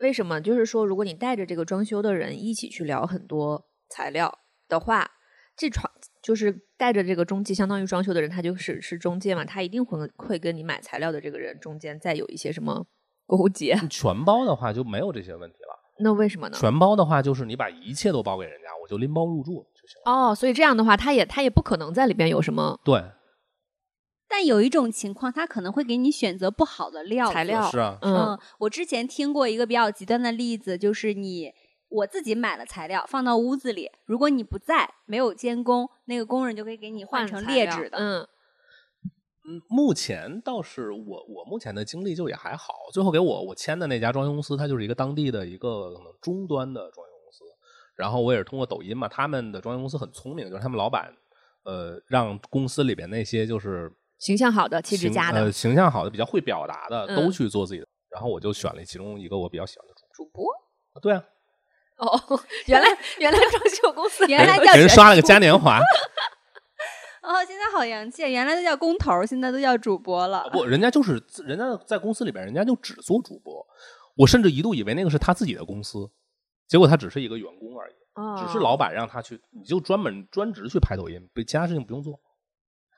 [0.00, 0.40] 为什么？
[0.40, 5.10] 就是说，如果你带着这个装修的人一起去聊很多材料的话，
[5.56, 5.90] 这床
[6.22, 12.86] 就是带着这个中介，相当于装修的人，他就是是中介嘛，他一定会会跟你买材料的这个人中间再有一些什么
[13.26, 13.76] 勾结。
[13.88, 15.80] 全包的话就没有这些问题了。
[16.00, 16.56] 那为什么呢？
[16.58, 20.12] 全包的话就是你把一切都包给人家，我就拎包入住就行了。
[20.30, 23.00] 哦，所以这样的话，他也他也不可能在里边有什么对，
[24.36, 27.70] 但有一种情况，他可能会给你选择不好的料材料。
[27.70, 31.52] 是啊，嗯嗯，我之前听过一个比较极端的例子，就是你
[31.88, 37.96] 我自己买了材料放到屋子里，如果你不在，没有监工，那个工人就可以给你换成劣质的。
[37.96, 38.26] 嗯
[39.46, 42.74] 嗯，目前倒是我我目前的经历就也还好。
[42.92, 47.44] 最后给我我签的那家装修公司，它就是一个当地的一个可能中端的装修公司。
[47.94, 51.14] 然后我也是通过抖音嘛，他们的装修公司很聪明，就是他们老板
[51.62, 57.86] 呃让公司里边那些就是形象好的、气质佳的呃、形象好的、比较会表达的，嗯都去做自己的。
[58.10, 60.44] 然后我就选了其中一个我比较喜欢的主播主播。
[60.92, 61.00] 播。
[61.00, 61.24] 对啊，
[61.96, 65.80] 哦，原来原来装修公司 原来叫给人刷了个嘉年华。
[67.22, 70.48] 哦，现在好洋气，原来都叫工头，现在都叫主播了。
[70.52, 73.66] 不，人家就是人家在公司里边，人家就只做主播。
[74.16, 76.08] 我甚至一度以为那个是他自己的公司，
[76.68, 82.20] 结果他只是一个员工而已，哦只是老板让他去，你就专门专职去拍抖音，不其他事情不用做。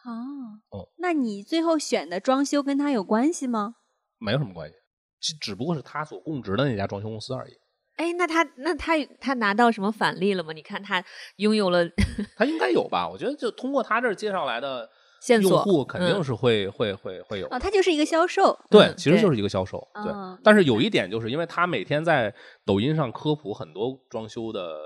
[0.06, 3.74] 哦，哦那你最后选的装修跟他有关系吗？
[4.18, 4.76] 没有什么关系，
[5.20, 7.52] 只只不过是他所供职的那家装修公司而已。
[7.96, 10.52] 哎，那他那他他拿到什么返利了吗？
[10.52, 11.02] 你看他
[11.36, 11.84] 拥有了
[12.36, 13.08] 他应该有吧？
[13.08, 14.88] 我觉得就通过他这儿介绍来的用
[15.20, 18.58] 线索户，肯定嗯是会、会会会有哦，他就是一个销售。
[18.70, 19.78] 对，嗯其实就是一个销售。
[20.04, 24.78] 对，嗯但是有一点就是因为他每天在抖音上科普很多装修的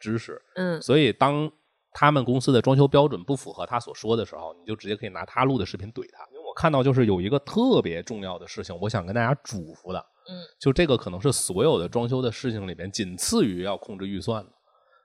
[0.00, 1.50] 知识，嗯所以当
[1.98, 6.22] 他们公司的装修标准不符合他所说的时候，你就直接可以拿他录的视频怼他。
[6.30, 14.50] 因为我看到就是有一个特别重要的事情，我想跟大家嘱咐的，嗯，就这个可能是所有的装修的事情里边仅次于要控制预算的，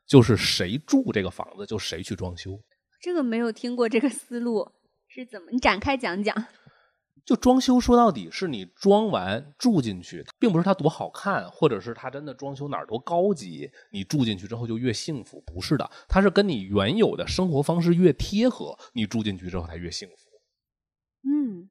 [0.06, 2.60] 就是谁住这个房子就谁去装修。
[3.02, 4.70] 这个没有听过这个思路
[5.08, 5.48] 是怎么？
[5.50, 6.36] 你展开讲讲。
[7.26, 20.30] 就装修说到底是你装完住进去，并不是它多好看，或者是它真的装修哪儿多高级，你住进去之后就越幸福，不是的，它是跟你原有的生活方式越贴合，你住进去之后才越幸福。
[21.24, 21.70] 嗯，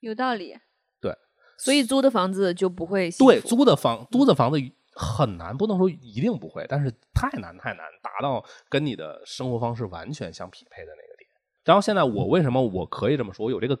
[0.00, 0.56] 有道理。
[1.00, 1.14] 对
[1.58, 4.58] 所以租的房子就不会对，租的房租的房子
[4.92, 11.28] 很难，不能说一定不会，但是太难太难达到跟你的生活方式完全相匹配的那个点。
[11.64, 13.44] 然后现在我为什么我可以这么说？
[13.44, 13.78] 我有这个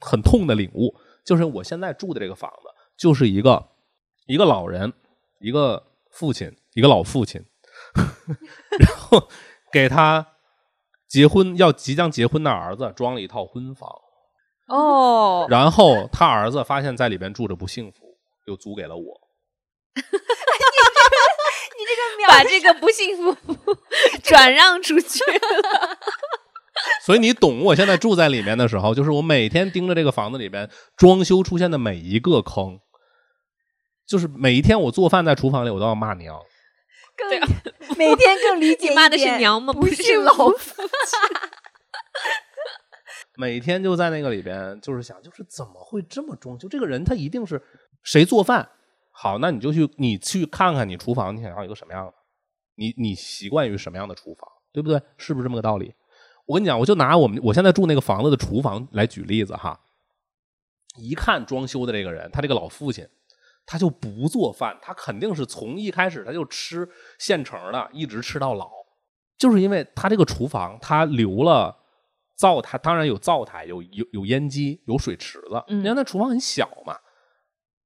[0.00, 3.68] 很痛的领悟，就是我现在住的这个房子，就是一个
[4.26, 4.92] 一个老人，
[5.40, 7.44] 一个父亲，一个老父亲，
[8.78, 9.28] 然后
[9.72, 10.26] 给他
[11.08, 13.90] 结婚要即将结婚的儿子装了一套婚房。
[14.66, 19.20] 哦，然后他儿子发现在里边住着不幸福，又租给了我。
[22.26, 23.34] 把这个不幸福
[24.22, 25.24] 转让出去。
[27.04, 32.78] 所以你懂我现在住在里面的时候，就是我每天盯着这个房子里边装修出现的每一个坑，
[34.06, 36.38] 就是每一天我做饭在厨房里，我都要骂娘。
[37.16, 37.40] 对
[37.96, 39.72] 每天更理解骂的是娘吗？
[39.72, 40.82] 不是是老我夫。
[43.36, 46.68] 每天就在那个里边，就是想，就是怎么会这么装修？
[46.68, 47.60] 这个人他一定是
[48.02, 48.68] 谁做饭
[49.10, 52.14] 好，那你就去你去看看你厨房，你想要一个什么样的？
[52.76, 55.00] 你你习惯于什么样的厨房，对不对？
[55.16, 55.92] 是不是这么个道理？
[56.48, 59.78] 我跟你讲，我就拿我们我现在住那个房子的厨房来举例子哈。
[60.96, 63.06] 一看装修的这个人，他这个老父亲，
[63.66, 68.70] 他就不做饭，他肯定是从一开始他就吃现成的，一直吃到老，
[69.36, 71.76] 就是因为他这个厨房他留了
[72.34, 76.96] 灶台，当然有灶台，有有有烟机，有水池子，嗯你看那厨房很小嘛，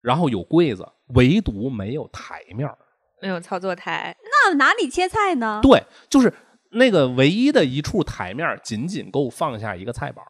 [0.01, 2.79] 然后有柜子，唯独没有台面儿
[3.21, 5.59] 没有操作台，那哪里切菜呢？
[5.61, 6.33] 对，就是
[6.73, 10.29] 那个唯一的一处台面，仅仅够放下一个菜板儿。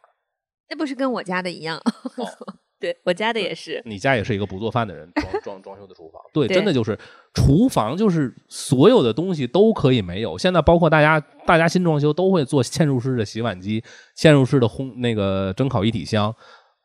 [0.69, 1.77] 那不是跟我家的一样？
[1.77, 2.27] 哦
[2.79, 3.81] 对我家的也是。
[3.85, 6.99] 你家也是一个不做饭的人，装装装修的厨房，对，对真的就是
[7.33, 10.37] 厨房，就是所有的东西都可以没有。
[10.37, 13.81] 现在包括大家，大家新装修都会做嵌入式的洗碗机、
[14.17, 16.35] 嵌入式的烘那个蒸烤一体箱，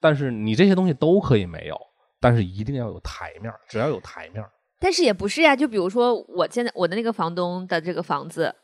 [0.01, 1.77] 但是你这些东西都可以没有，
[2.21, 8.55] 但是一定要有台面儿，只要有台面儿，但是也不是呀，就比如说我现在我的那个房东的这个房子，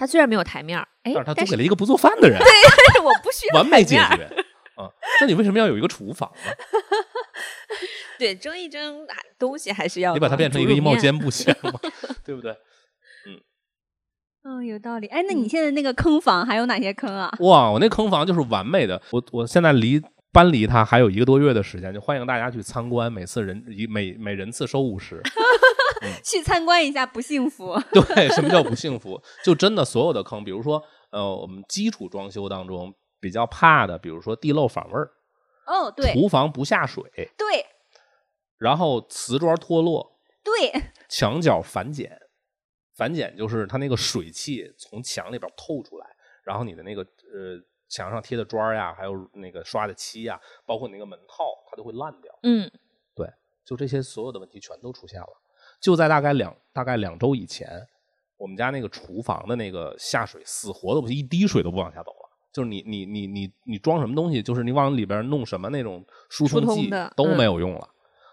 [0.00, 4.24] 他虽然没有台面儿，哎但是他，租给了一个不做饭的人， 但是我不需要完美解决。
[4.80, 4.88] 啊，
[5.20, 6.50] 那你为什么要有一个厨房呢？
[8.18, 11.78] 对，蒸一蒸还东西还是要你把它变成一个衣帽间不行吗？
[12.24, 12.56] 对不对？
[14.42, 15.06] 嗯，有道理。
[15.08, 17.30] 哎，那你嗯现在那个坑房还有哪些坑啊？
[17.40, 19.02] 哇，我那坑房就是完美的。
[19.10, 20.00] 我我现在离
[20.32, 25.20] 搬离它还有一个多月的时间，就欢迎大家去参观，每次人一每每人次收五十。
[26.24, 27.78] 去参观一下不幸福。
[27.92, 29.20] 对，什么叫不幸福？
[29.44, 35.10] 就真的所有的坑，比如说呃，我们基础装修当中比较怕的，比如说地漏反味儿，
[35.66, 36.12] 哦，对。
[36.14, 37.04] 厨房不下水，
[37.36, 37.66] 对。
[38.56, 42.18] 然后瓷砖脱落，对，墙角反碱，
[42.96, 46.06] 反碱就是它那个水汽从墙里边透出来，
[46.44, 47.60] 然后你的那个呃
[47.90, 52.32] 墙上贴的砖儿呀，还有那个刷的漆呀，包括你那个门套，它都会烂掉。
[52.44, 52.70] 嗯，
[53.14, 53.28] 对
[53.64, 55.28] 就这些所有的问题全都出现了。
[55.80, 57.68] 就在大概两大概两周以前，
[58.36, 62.30] 我们家那个厨房的那个下水死活都不一滴水都不往下走了。
[62.52, 67.88] 就是你你你你你装什么东西，就是你往里边弄什么那种疏疏通剂都嗯没有用了。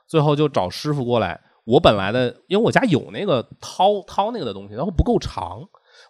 [0.07, 1.41] 最后就找师傅过来。
[1.65, 5.67] 我本来的，因为我家有那个掏掏那个的东西，然后不够长，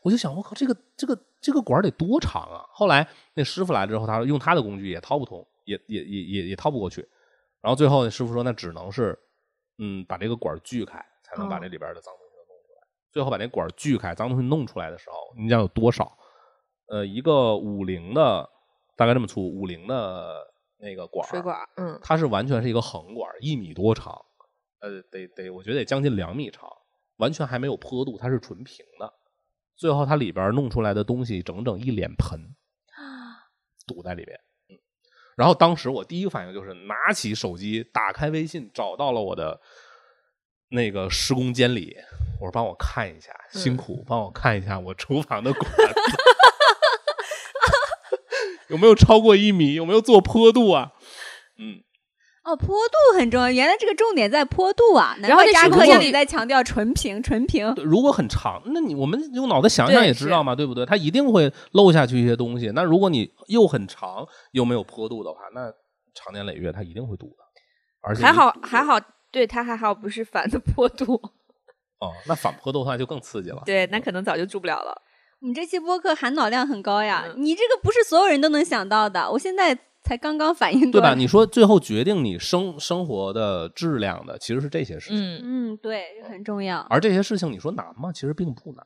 [0.08, 2.64] 我就想，我靠，这个这个这个管得多长啊！
[2.72, 7.02] 后来那师傅来之后，他说用他的工具也掏不通，也也也也也掏不过去。
[7.60, 9.20] 然后最后那师傅说，那只能是，
[9.80, 12.88] 嗯，把这个管锯开，才能把哦这里边的脏东西都弄出来。
[13.12, 16.18] 最后把那管锯开，脏东西弄出来的时候，你想有多少？
[16.88, 18.50] 呃，一个五零的，
[18.96, 24.18] 大概这么粗，五零的那个管，水管，嗯，它是完全是一个横管，一米多长，
[24.80, 26.72] 呃，得得，我觉得得将近两米长，
[27.18, 29.14] 完全还没有坡度，它是纯平的。
[29.78, 32.40] 最后它里边弄出来的东西，整整一脸盆
[33.86, 34.38] 堵在里边。
[34.70, 34.78] 嗯，
[35.38, 39.62] 然后当时我第一个反应就是拿起手机，打开微信，找到了我的
[40.70, 41.96] 那个施工监理，
[42.42, 45.78] 我说帮我看一下，辛苦帮我看一下我厨房的管子。
[48.70, 49.76] 有没有超过一米？
[49.76, 50.92] 有没有做坡度啊？
[51.58, 51.82] 嗯，
[52.48, 55.14] 哦，坡度很重要，原来这个重点在坡度啊！
[55.20, 57.76] 难然后怪加课一直在强调纯平，纯平。
[57.76, 60.86] 对如果很长，那你我们用脑子想想也知道嘛，对不对？
[60.86, 62.72] 它一定会漏下去一些东西。
[62.74, 65.70] 那如果你又很长又没有坡度的话，那
[66.16, 67.44] 长年累月它一定会堵的。
[68.02, 68.98] 而且还好还好，
[69.30, 71.16] 对它还好不是反的坡度，
[72.00, 73.62] 哦，那反坡度的话就更刺激了。
[73.66, 74.96] 对，那可能早就住不了了。
[75.42, 79.30] 我们这期播客含脑量很高呀，嗯你这个不是所有人都能想到的。
[79.30, 81.14] 我现在才刚刚反应对吧？
[81.14, 85.18] 你说最后决定你生生活的质量的，其实是这些事情。
[85.20, 86.80] 嗯，嗯，对，很重要。
[86.90, 88.10] 而这些事情你说难吗？
[88.14, 88.86] 其实并不难。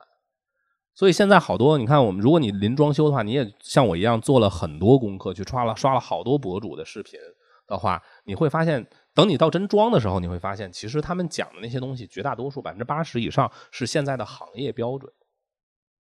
[0.95, 7.19] 所以现在好多，你看我们，如果你临装修的话，你也像我一样做了很多功课，去刷了刷了好多博主的视频
[7.67, 15.11] 的话，你会发现，等你到真装的时候，你会发现，其实他们讲的那些东西，绝大多数百分之八十以上是现在的行业标准。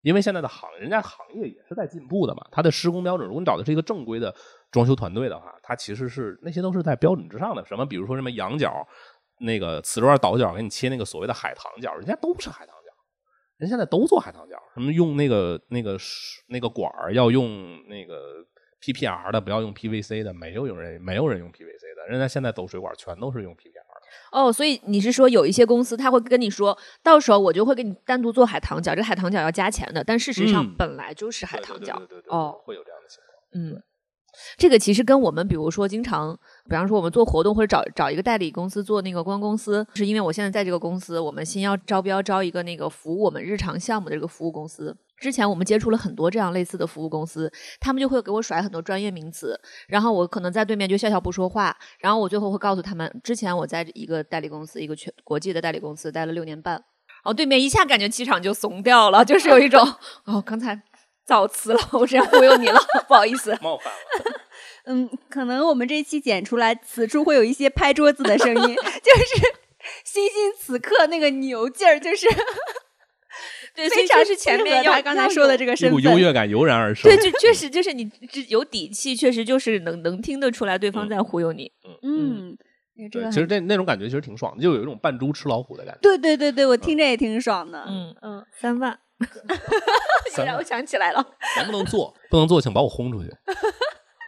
[0.03, 4.35] 因为现在的行，人家行业也是在进步的嘛，它的施工标准，如果你找的是一个正规的
[4.75, 7.65] 装修团队的话，它其实是那些都是在标准之上的。
[7.65, 8.85] 什么，比如说什么羊角，
[9.39, 12.91] 那个瓷砖倒角给你切那个所谓的海棠角，人家都是海棠角，
[13.59, 15.97] 人现在都做海棠角，什么用那个那个
[16.49, 18.45] 那个管儿要用那个
[18.83, 23.95] PPR 的，不要用 PVC 的，没有有人没有人用 PVC 的，人家现在走水管全都是用 PPR 的。
[24.31, 31.97] 哦，所以你是说有一些公司他会跟你说，到时候我就会给你单独做海棠角，这海棠角要加钱的，但事实上嗯本来就是海棠角。
[31.97, 33.35] 对对对对对哦，会有这样的情况。
[33.57, 33.83] 嗯，
[34.57, 44.97] 这个其实跟我们比如说经常比方说我们做活动或者找找一个代理公司做那个公关公司，是因为我现在在这个公司，我们先要招标招一个那个服务我们日常项目的这个服务公司。
[45.17, 56.83] 之前我们接触了很多这样类似的服务公司，他们就会给我甩很多专业名词，然后我可能在对面就笑笑不说话，然后我最后会告诉他们，之前我在一个代理公司，一个全国际的代理公司待了六年半，然
[57.23, 59.81] 后对面一下感觉气场就怂掉了，就是有一种
[60.25, 60.83] 哦，刚才
[61.25, 63.57] 造词了，我这样忽悠你了，不好意思。
[63.63, 64.41] 冒犯了。
[64.87, 69.43] 嗯，可能我们这一期剪出来，此处会有一些拍桌子的声音， 就是
[70.05, 72.27] 欣欣此刻那个牛劲儿，就是
[73.75, 75.95] 对，非常是前面要他刚才说的这个一身份。
[75.95, 77.11] 股优越感油然而生。
[77.11, 81.73] 对， 就确实就是你这有底气，确实就是能能听得出来对方在忽悠你。
[82.03, 82.57] 嗯，
[83.11, 86.01] 对，其实那那种感觉其实挺爽的，就有一种扮猪吃老虎的感觉。
[86.03, 87.85] 对对对对，我听着也挺爽的。
[87.89, 88.99] 嗯嗯，三万，
[90.33, 91.25] 三让我想起来了。
[91.59, 92.15] 能不能做？
[92.31, 93.31] 不能做，请把我轰出去，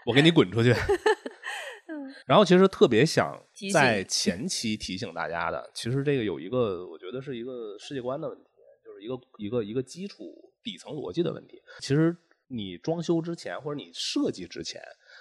[0.06, 0.74] 我给你滚出去。
[2.26, 3.40] 然后其实特别想
[3.72, 8.44] 在前期提醒大家的，其实这个有一个，我觉得是一个世界观的问题，
[8.84, 11.60] 就是一个一个一个基础底层逻辑的问题。
[11.80, 12.16] 其实
[12.48, 14.80] 你装修之前或者你设计之前，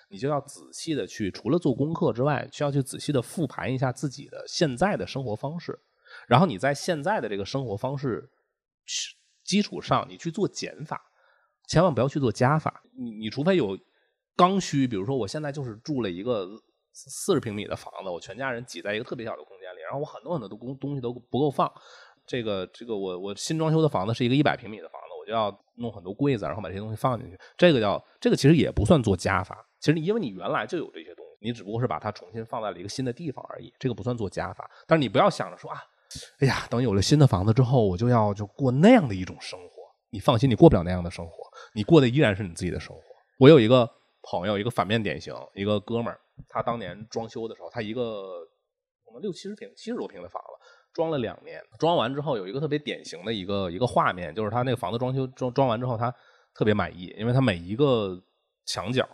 [0.09, 5.79] 你就要仔细的去，除了做功课之外，需要去仔细的复盘一下自己的现在的生活方式，
[6.27, 8.29] 然后你在现在的这个生活方式
[9.45, 11.01] 基础上，你去做减法，
[11.69, 12.81] 千万不要去做加法。
[12.97, 13.77] 你你除非有
[14.35, 16.47] 刚需，比如说我现在就是住了一个
[16.91, 21.71] 四十平米的房子，我全家人挤在一个特别小的空间里，然后我很多很多的工东西都不够放。
[22.25, 27.37] 这个这个我我新装修的房子是一个一百平米的房子，我就要弄很多柜子，然后把这些东西放进去。
[27.55, 34.67] 这个叫这个其实也不算做加法，其实因为你原来就有这些东西，你只不过是把它重新放在了一个新的地方而已，这个不算做加法。
[34.87, 35.79] 但是你不要想着说啊，
[36.39, 39.75] 哎呀，等有了新的房子之后，我就要就过那样的一种生活。
[40.11, 41.33] 你放心，你过不了那样的生活，
[41.73, 43.01] 你过的依然是你自己的生活。
[43.37, 43.89] 我有一个
[44.21, 48.47] 朋友，一个反面典型，一个哥们儿，他当年装修的时候，他一个
[49.03, 56.13] 我们六七十平、七十多平的房子，装了两年，装完之后有一个特别典型的一个一个画面，就是他那个房子装修装装完之后，他
[56.53, 58.17] 特别满意，因为他每一个
[58.65, 59.05] 墙角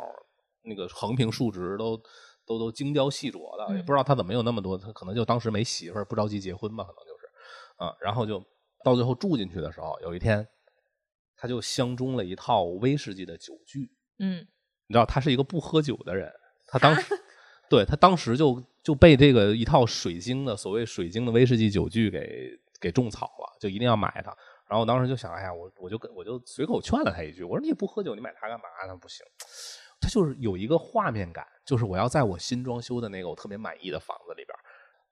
[0.64, 2.00] 那个横平竖直都
[2.52, 7.22] 都都精雕细琢的，也不知道他怎么有那么多，他可能就当时没媳妇儿，不着急结婚吧，可能就是。
[7.78, 8.44] 啊，然后就
[8.84, 10.48] 到最后住进去的时候，有一天
[11.36, 13.90] 他就相中了一套威士忌的酒具，
[14.20, 14.46] 嗯，
[14.88, 16.32] 你知道他是一个不喝酒的人，
[16.68, 17.02] 他当时
[17.70, 24.36] 对他当时就就被这个一套水晶的所谓水晶的威士忌酒具给给种草了，就一定要买它。
[24.68, 28.96] 然后我当时就想，哎呀，我我就跟我就随口劝了他一句，我说你也不喝酒，你买它干嘛呢？
[28.96, 29.26] 不行，
[30.02, 34.48] 它就是有一个画面感，就是我要在我新装修的那个我特别满意的房子里边，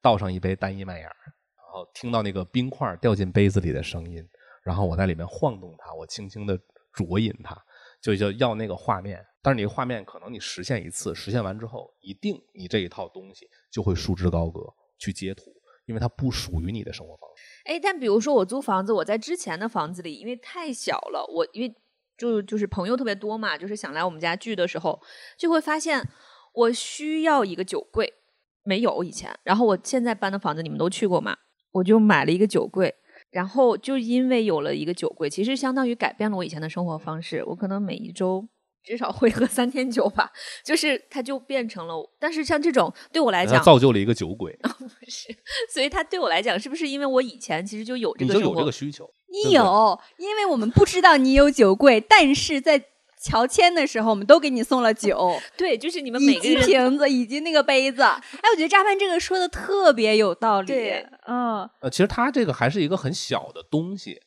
[0.02, 4.28] 倒上一杯单一麦芽，然后听到那个冰块掉进杯子里的声音，
[4.64, 6.60] 然后我在里面晃动它，我轻轻的
[6.94, 7.56] 酌饮它，
[8.02, 9.24] 就就要那个画面。
[9.42, 14.62] 但是你画面可能你实现一次，实现完之后，一定你这一套东西就会束之高阁，
[14.98, 15.46] 去截图，
[15.86, 17.44] 因为它不属于你的生活方式。
[17.64, 21.74] 哎，但比如说我租房子，我在之前的房子里，因为太小了，我因为
[22.20, 25.02] 就就是朋友特别多嘛，就是想来我们家聚的时候，
[25.38, 26.06] 就会发现
[26.54, 28.14] 我需要一个酒柜，
[28.64, 29.34] 没有以前。
[29.44, 31.38] 然后我现在搬的房子，你们都去过嘛？
[31.72, 32.94] 我就买了一个酒柜，
[33.32, 37.44] 然后就因为有了一个酒柜，其实相当于改变了我以前的生活方式。
[37.46, 38.46] 我可能每一周
[38.84, 40.32] 至少会喝三天酒吧，
[40.66, 41.96] 就是它就变成了。
[42.20, 45.28] 但是像这种对我来讲，造就了一个酒鬼， 不是，
[45.72, 49.10] 所以它对我来讲，是不是因为我以前其实就有这个生活这个需求。
[49.32, 52.84] 你对对有，因为我们不知道你有酒柜，但是在
[53.22, 58.02] 乔迁的时候，我们都给你送了酒， 对，就是你们以及每个人瓶子，以及那个杯子。
[58.02, 60.68] 哎，我觉得扎潘这个说的特别有道理。
[60.68, 64.22] 对，嗯，呃，其实它这个还是一个很小的东西，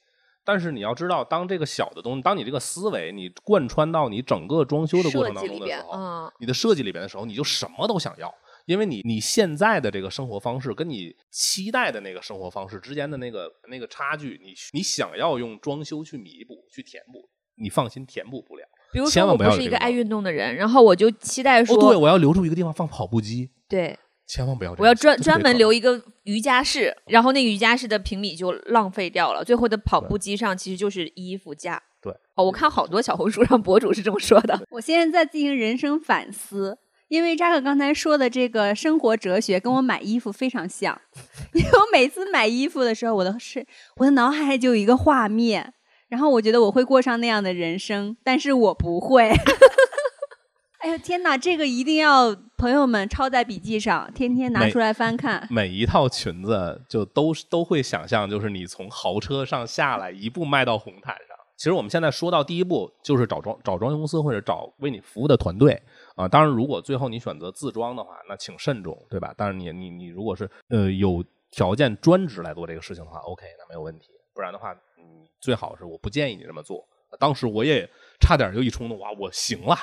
[0.44, 8.32] 但是你要知道，当这个小的东西，当你这个思维你贯穿到你整个装修的过程当里的时，候，嗯，你的设计里边的时候，你就什么都想要，
[8.66, 18.64] 因为你你现在的这个生活方式跟你期待的那个生活方式之间的那个那个差距，你你想要用装修去弥补、去填补，你放心填补不了。
[18.92, 24.82] 比如千万不说我不是一个爱运动的人，然后我就期待说，哦，对，我要留住一个地方放跑步机，对千万不要这样想。
[24.82, 31.82] 我要专专门留一个瑜伽室，然后那个瑜伽室的平米就浪费掉了，最后的跑步机上其实就是衣服架。
[32.02, 34.66] 对，哦，我看好多小红书上博主是这么说的。
[34.70, 36.76] 我现在在进行人生反思，
[37.12, 40.98] 因为扎克刚才说的这个生活哲学跟我买衣服非常像，
[41.52, 45.74] 因为我每次买衣服的时候，我的是我的脑海就有一个画面，
[46.08, 49.30] 然后我觉得我会过上那样的人生，但是我不会。
[50.80, 55.46] 哎呦天哪，这个一定要朋友们抄在笔记上，天天拿出来翻看。
[55.50, 65.82] 每一套裙子就都都会想象，就是你从豪车上下来，一步迈到红毯上，其实我们现在说到第一步，就是找装找装修公司或者找为你服务的团队
[66.16, 66.28] 啊。
[66.28, 69.34] 当然，如果最后你选择自装的话，那请慎重，对吧？
[69.36, 74.10] 但是你你你如果是呃有条件专职来做这个事情的话，OK，那没有问题。
[74.34, 76.86] 不然的话，你最好是我不建议你这么做。
[77.18, 77.88] 当时我也
[78.20, 79.76] 差点就一冲动，哇，我行了，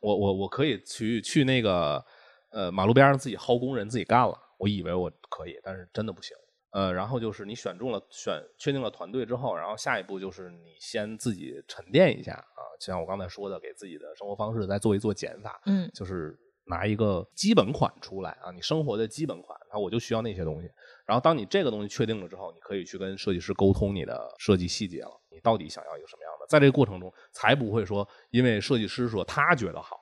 [0.00, 2.02] 我我我可以去去那个
[2.50, 4.34] 呃马路边上自己薅工人自己干了。
[4.56, 6.34] 我以为我可以，但是真的不行。
[6.72, 20.68] 呃，然后就是你选中了选确定了团队之后，然后下一步就是你先自己沉淀一下啊，就像我刚才说的，给自己的生活方式再做一做减法，嗯，就是拿一个基本款出来啊，你生活的基本款，然后我就需要那些东西。
[21.04, 29.96] 然后当你这个东西确定了之后，你可以去跟设计师沟通你的设计细节了，你到底想要一个什么样的，在这个过程中才不会说因为设计师说他觉得好，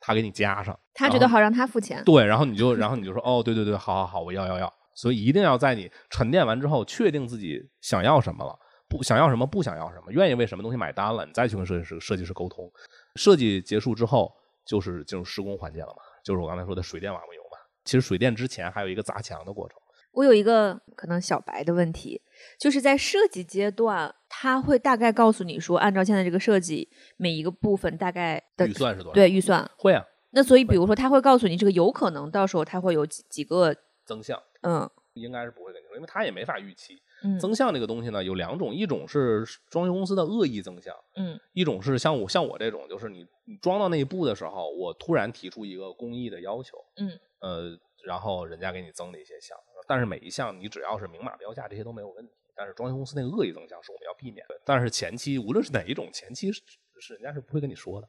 [0.00, 2.02] 他给你加上，他觉得好让他付钱。
[2.04, 4.72] 对，然后你就然后你就说哦，对对对，好好好，我要要要。
[4.94, 12.70] 所以一定要在你沉淀完之后，确定自己想要什么了，不想要什么，不想要什么，愿意为什么东西买单了，你再去跟设计师设计师沟通。
[13.16, 14.32] 设计结束之后，
[14.64, 17.58] 就是进入施工环节了嘛，就是我刚才说的水电瓦木油嘛。
[17.84, 19.78] 其实水电之前还有一个砸墙的过程。
[20.12, 22.22] 我有一个可能小白的问题，
[22.56, 29.12] 就是在设计阶段，他会大概告诉你说，按照现在这个设计，每一个部分大概的预算是多少？
[29.12, 29.68] 对预算。
[29.76, 33.74] 会啊，那所以比如说，他会告诉你这个有可能到时候他会有几几个
[34.06, 37.00] 增项嗯应该是不会跟你说，因为他也没法预期。
[37.22, 47.08] 嗯增项这个东西呢，有两种，一种是装修公司的恶意增项，嗯一种是像我像我这种，就是你你装到那一步的时候，我突然提出一个工艺的要求，嗯，
[47.40, 49.56] 呃，然后人家给你增了一些项，
[49.86, 52.32] 但是每一项你只要是明码标价，这些都没有问题。
[52.56, 54.60] 但是装修公司那个恶意增项是我们要避免的。
[54.64, 56.62] 但是前期无论是哪一种，前期是
[57.00, 58.08] 是人家是不会跟你说的。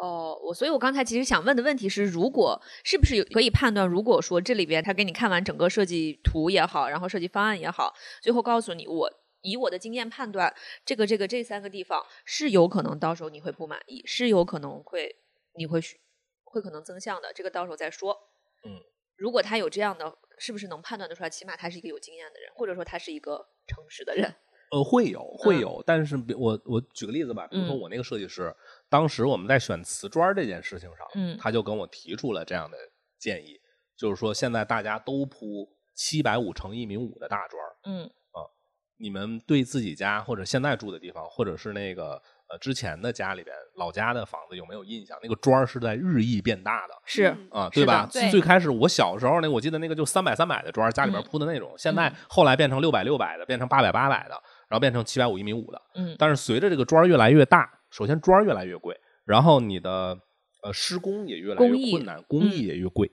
[0.00, 10.54] 哦，我所以，我刚才其实想问的问题是，如果是不是有可以判断，如果说这里边他给你看完整个设计图也好，然后设计方案也好，最后告诉你我以我的经验判断，
[10.86, 15.16] 这个这个这三个地方是有可能到时候你会不满意，是有可能会
[15.54, 16.00] 你会需
[16.44, 18.16] 会可能增项的，这个到时候再说。
[18.64, 18.80] 嗯，
[19.16, 21.28] 如果他有这样的，是不是能判断得出来？
[21.28, 24.34] 起码他是一个有经验的人，或者说他是一个诚实的人。
[24.70, 28.54] 呃，会有会嗯有，但是比我我举个例子吧，比如说嗯我那个设计师，
[28.88, 32.76] 当时我们在选瓷砖这件事情上，嗯他就跟我提出了这样的
[33.18, 33.58] 建议，
[33.96, 38.10] 就是说现在大家都铺七百五乘一米五的大砖儿嗯
[39.02, 45.18] 你们对自己家或者现在住的地方，或者是那个呃之前的家里边老家的房子有没有印象？
[45.22, 46.92] 那个砖儿是在日益变大的。
[47.06, 48.06] 是嗯啊，对吧？
[48.12, 51.72] 对最开始我小时候那，我记得那个就三百三百的砖，家里边嗯铺的那种。
[51.78, 54.38] 现在嗯后来变成六百六百的，变成八百八百的，
[54.70, 55.82] 然后变成七百五一米五的。
[55.96, 60.16] 嗯但是随着这个砖儿越来越大，首先砖儿越来越贵，然后你的
[60.62, 63.10] 呃施工也越来越困难，工艺也越贵、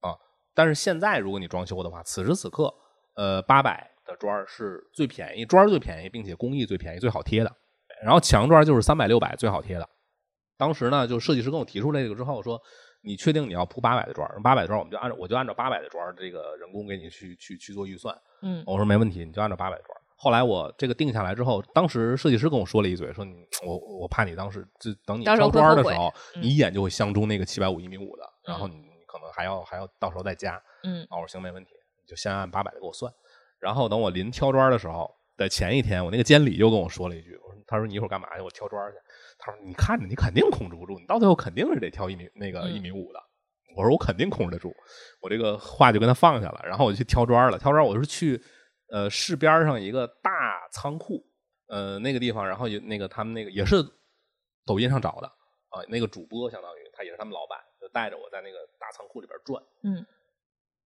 [0.00, 0.14] 啊。
[0.54, 2.72] 但是现在如果你装修的话，此时此刻，
[3.16, 7.52] 呃，八百的砖儿是最便宜，砖儿最便宜，并且工艺最便宜、最好贴的。
[8.02, 9.88] 然后墙砖就是三百六百最好贴的。
[10.56, 12.60] 当时呢，就设计师跟我提出这个之后说，
[13.02, 14.40] 你确定你要铺八百的砖儿？
[14.40, 18.16] 八百的砖儿我们就按照我就按照八百的砖儿这个人工给你去去去做预算。
[18.42, 20.00] 嗯我说没问题，你就按照八百砖儿。
[20.24, 30.58] 后来我这个定下来之后，当时设计师跟我说了一嘴，说你我我怕你当时就等你挑砖的时候，嗯你一眼就会相中那个七百五一米五的，然后嗯你你可能还要还要到时候再加。
[30.82, 33.12] 嗯啊，我说行没问题，你就先按八百的给我算。
[33.60, 38.40] 然后等我临挑砖的时候的前一天，我那个监理又跟我说了一句，我说他说你一会儿干嘛去？
[38.40, 38.96] 我挑砖去。
[39.38, 43.20] 他说你看着你肯定控制不住，你到最后肯定是得挑一米那个嗯一米五的。
[43.76, 44.72] 我说我肯定控制得住，
[45.20, 46.60] 我这个话就跟他放下了。
[46.64, 48.40] 然后我就去挑砖了，挑砖我是去
[48.94, 51.26] 呃市边儿上一个大仓库，
[51.66, 53.82] 呃那个地方，然后有那个他们那个也是
[54.64, 55.26] 抖音上找的
[55.70, 59.60] 啊，那个主播相当于他也是他们老板，就带着我在那个大仓库里边转。
[59.82, 60.06] 嗯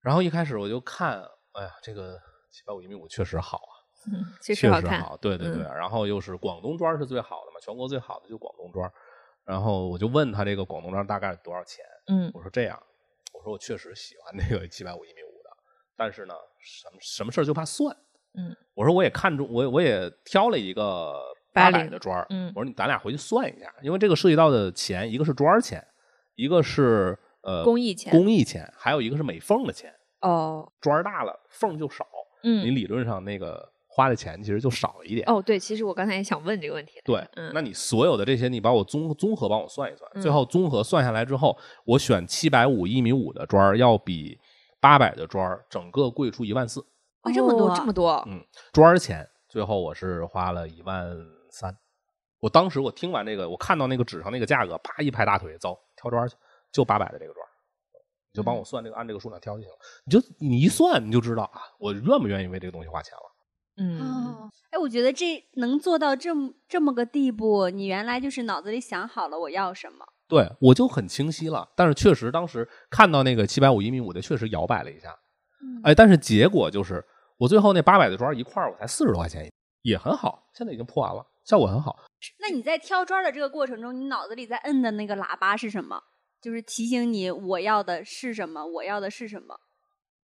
[0.00, 1.20] 然后一开始我就看，
[1.52, 2.18] 哎呀，这个
[2.50, 3.74] 七百五一米五确实好啊，
[4.10, 5.00] 嗯，确实好看。
[5.00, 5.62] 实好，对对对。
[5.64, 8.90] 然后又是广东砖是最好的嘛，全国最好的就广东砖。
[9.44, 11.84] 然后我就问他这个广东砖大概多少钱？
[12.06, 12.80] 嗯我说这样，
[13.34, 15.27] 我说我确实喜欢那个七百五一米五的，
[15.98, 17.94] 但是呢，什么什么事儿就怕算。
[18.34, 21.12] 嗯我说我也看中，我我也挑了一个
[21.52, 22.24] 八百的砖儿。
[22.30, 25.84] 嗯我说你咱俩回去算一下，因为这个涉及到的钱，一个是砖儿钱，
[26.36, 29.92] 一个是呃工艺钱工艺钱，还有一个是美缝的钱。
[30.20, 32.06] 哦砖儿大了，缝就少，
[32.44, 35.26] 嗯你嗯理论上那个花的钱其实就少了一点。
[35.28, 44.38] 哦对，其实我刚才也想问这个问题对。，嗯那你所有的这些，你把我综综合帮我算一算，嗯最后综合算下来之后，我选七百五一米五的砖儿要比
[44.80, 46.80] 八百的砖儿整个贵出一万四，
[47.20, 48.22] 贵这么多哦这么多。
[48.26, 51.16] 嗯砖儿钱最后我是花了一万
[51.50, 51.76] 三。
[52.40, 56.36] 我当时我听完这个，我看到那个纸上那个价格，啪一拍大腿，走挑砖儿去，
[56.70, 57.50] 就八百的这个砖儿，
[58.32, 59.78] 你就帮嗯我算这个，按这个数量挑就行了。
[60.04, 63.34] 你就你一算，你就知道啊，我愿不愿意为这个东西花钱了。
[63.78, 70.06] 嗯，哦，哎，我觉得这能做到这么这么个地步，你原来就是脑子里想好了我要什么。
[70.28, 71.68] 对我就很清晰了。
[71.74, 75.16] 但是确实当时看到那个七百五一米五的，确实摇摆了一下。
[75.60, 77.04] 嗯哎，但是结果就是
[77.38, 79.50] 我最后那八百的砖一块儿我才四十多块钱一，
[79.90, 81.96] 也很好，现在已经铺完了，效果很好。
[82.40, 86.00] 那你在挑砖的这个过程中，你脑子里在摁的那个喇叭是什么？
[86.40, 89.58] 就是提醒你我要的是什么，我要的是什么。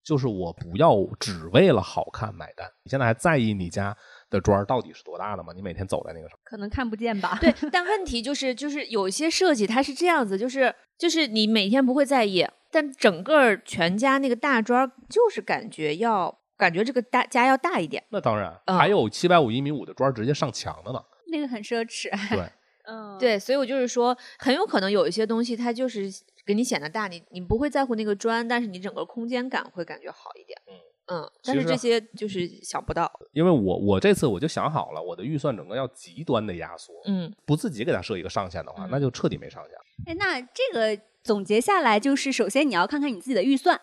[0.04, 2.68] 就是我不要只为了好看买单。
[2.84, 3.96] 你现在还在意你家
[4.30, 5.52] 的砖到底是多大的吗？
[5.56, 7.38] 你每天走在那个上，可能看不见吧？
[7.42, 18.04] 对， 但问题就是，就是有一些设计它是这样子，就是就是你每天不会在意，但整个全家那个大砖就是感觉要感觉这个大家要大一点。
[18.10, 21.02] 那当然嗯还有七百五一米五的砖直接上墙的呢。
[21.32, 22.10] 那个很奢侈。
[22.36, 22.50] 对，
[22.90, 26.10] 嗯，对，所以我就是说，很有可能有一些东西它就是
[26.46, 30.60] 给你显得大，你你不会在乎那个砖，但是你整个空间感会感觉好一点。
[30.68, 30.74] 嗯
[31.12, 33.12] 嗯，但是这些就是想不到。
[33.34, 39.74] 因为我我这次我就想好了，我的预算整个要极端的压缩，嗯不自己给它设一个上限的话，嗯那就彻底没上限。
[40.06, 43.80] 哎，那这个总结下来就是，首先你要看看你自己的预算，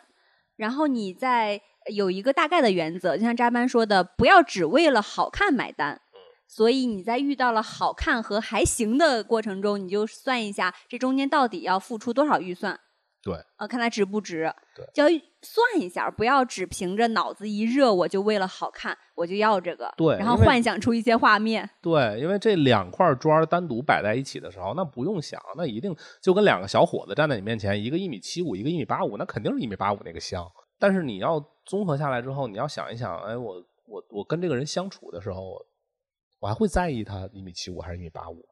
[0.57, 1.61] 然后你再
[1.93, 6.01] 有一个大概的原则，就像扎班说的，不要只为了好看买单。
[6.49, 12.79] 所以你在遇到了好看和还行的过程中，你就算一下这中间到底要付出多少预算。
[13.21, 21.69] 对，呃，看它值不值，对就要算一下，不要只凭着脑子一热，我就为了好看，我就要这个，对然后幻想出一些画面。
[21.81, 30.45] 对，因为这两块砖单独摆在一起的时候，那不用想，那一定就跟两个小伙子站在你面前，一个一米七五，一个一米八五，那肯定是一米八五那个香。
[30.79, 35.65] 但是你要综合下来之后，你要想一想，哎，我我我跟这个人相处的时候，
[36.41, 38.45] 我还会在意他一米七五还是一米八五？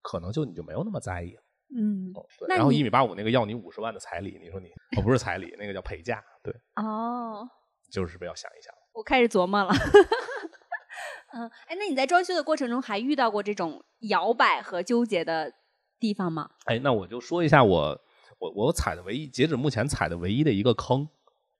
[0.00, 1.42] 可能就你就没有那么在意了。
[1.76, 7.46] 嗯，对，然后一米八五那个要你五十万的彩礼，你说你 哦不是彩礼，那个叫陪嫁，对，哦，
[7.90, 8.72] 就是不是要想一想。
[8.92, 9.72] 我开始琢磨了。
[11.34, 15.52] 嗯，哎，那你在装修的过程中还遇到过这种摇摆和纠结的
[15.98, 16.50] 地方吗？
[16.64, 18.00] 哎，那我就说一下我
[18.38, 21.06] 我我踩的唯一，截止目前踩的唯一的一个坑，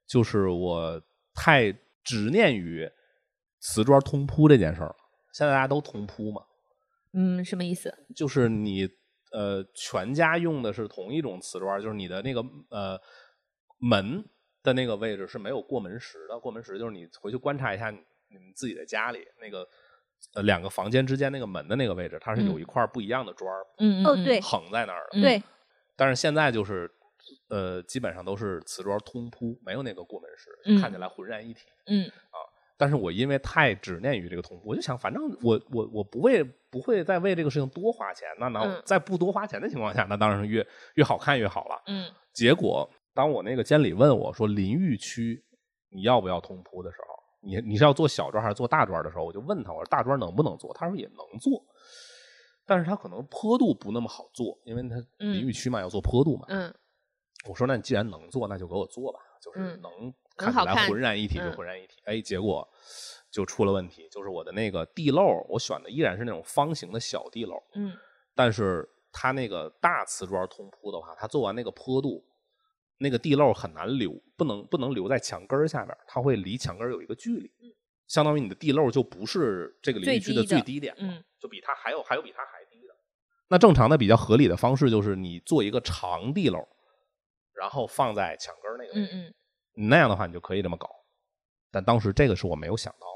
[0.06, 1.02] 就是我
[1.34, 1.70] 太
[2.02, 2.90] 执念于
[3.60, 4.96] 瓷砖通铺这件事儿了。
[5.34, 6.42] 现在大家都通铺嘛，
[7.12, 7.94] 嗯，什么意思？
[8.16, 8.88] 就是你
[9.32, 13.00] 呃全家用的是同一种瓷砖，就是你的那个呃
[13.78, 14.24] 门
[14.62, 16.38] 的那个位置是没有过门石的。
[16.38, 17.98] 过门石就是你回去观察一下你
[18.28, 19.66] 你们自己的家里那个
[20.34, 25.18] 呃两个房间之间那个门的那个位置，它是有嗯一块不一样的砖儿嗯哦对横在那儿的。
[25.18, 25.42] 嗯对，
[25.96, 26.90] 但是现在就是，
[27.48, 31.66] 呃，基本上都是瓷砖通铺，没有那个过门石，嗯看起来浑然一体。
[31.86, 32.10] 嗯
[32.78, 41.82] 但是我因为太执念于这个通铺，我就想，反正我我我不为不会再为这个事情多花钱，那那嗯在不多花钱的情况下，那当然是越越好看越好了。
[41.88, 45.44] 嗯结果当我那个监理问我说淋浴区
[45.90, 50.72] 你要不要通铺的时候，你你是要做小砖还是做大砖的时候，我就问他，我说大砖能不能做？
[50.74, 51.60] 他说也能做，
[52.64, 56.46] 但是他可能坡度不那么好做，因为他嗯淋浴区嘛要做坡度嘛。
[56.48, 56.72] 嗯
[57.48, 62.00] 我说那你既然能做，那就给我做吧，就是嗯能看起来浑然一体就嗯浑然一体。
[62.04, 62.66] 哎，结果
[63.30, 67.92] 就出了问题，就是我的那个地漏，我选的依然是那种方形的小地漏，嗯
[68.34, 72.24] 但是它那个大瓷砖通铺的话，它做完那个坡度，
[72.98, 77.50] 那个地漏很难留，不能不能留在墙根儿下边，它会离墙根儿有一个距离，
[78.06, 82.94] 相当于你的地漏就不是这个淋浴区的嗯最低点了，嗯就比它还有还有比它还低的。
[83.48, 86.66] 那正常的比较合理的方式就是你做一个长地漏，
[87.54, 89.34] 然后放在墙根儿那个位置，嗯嗯
[89.78, 90.90] 你那样的话你就可以这么搞。
[91.70, 93.06] 但当时这个是我没有想到，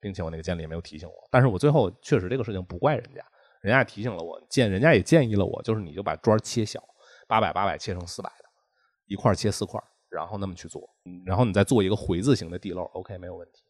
[0.00, 1.14] 并且我那个监理也没有提醒我。
[1.30, 3.20] 但是我最后确实这个事情不怪人家，
[3.62, 6.82] 人家也提醒了我，建人家也建议了我，就是你就把砖切小，
[7.26, 8.44] 八百八百切成四百的，
[9.06, 13.62] 一块儿切四块，然后那么去做，嗯然后你再做一个回字形的地漏，OK 没有问题。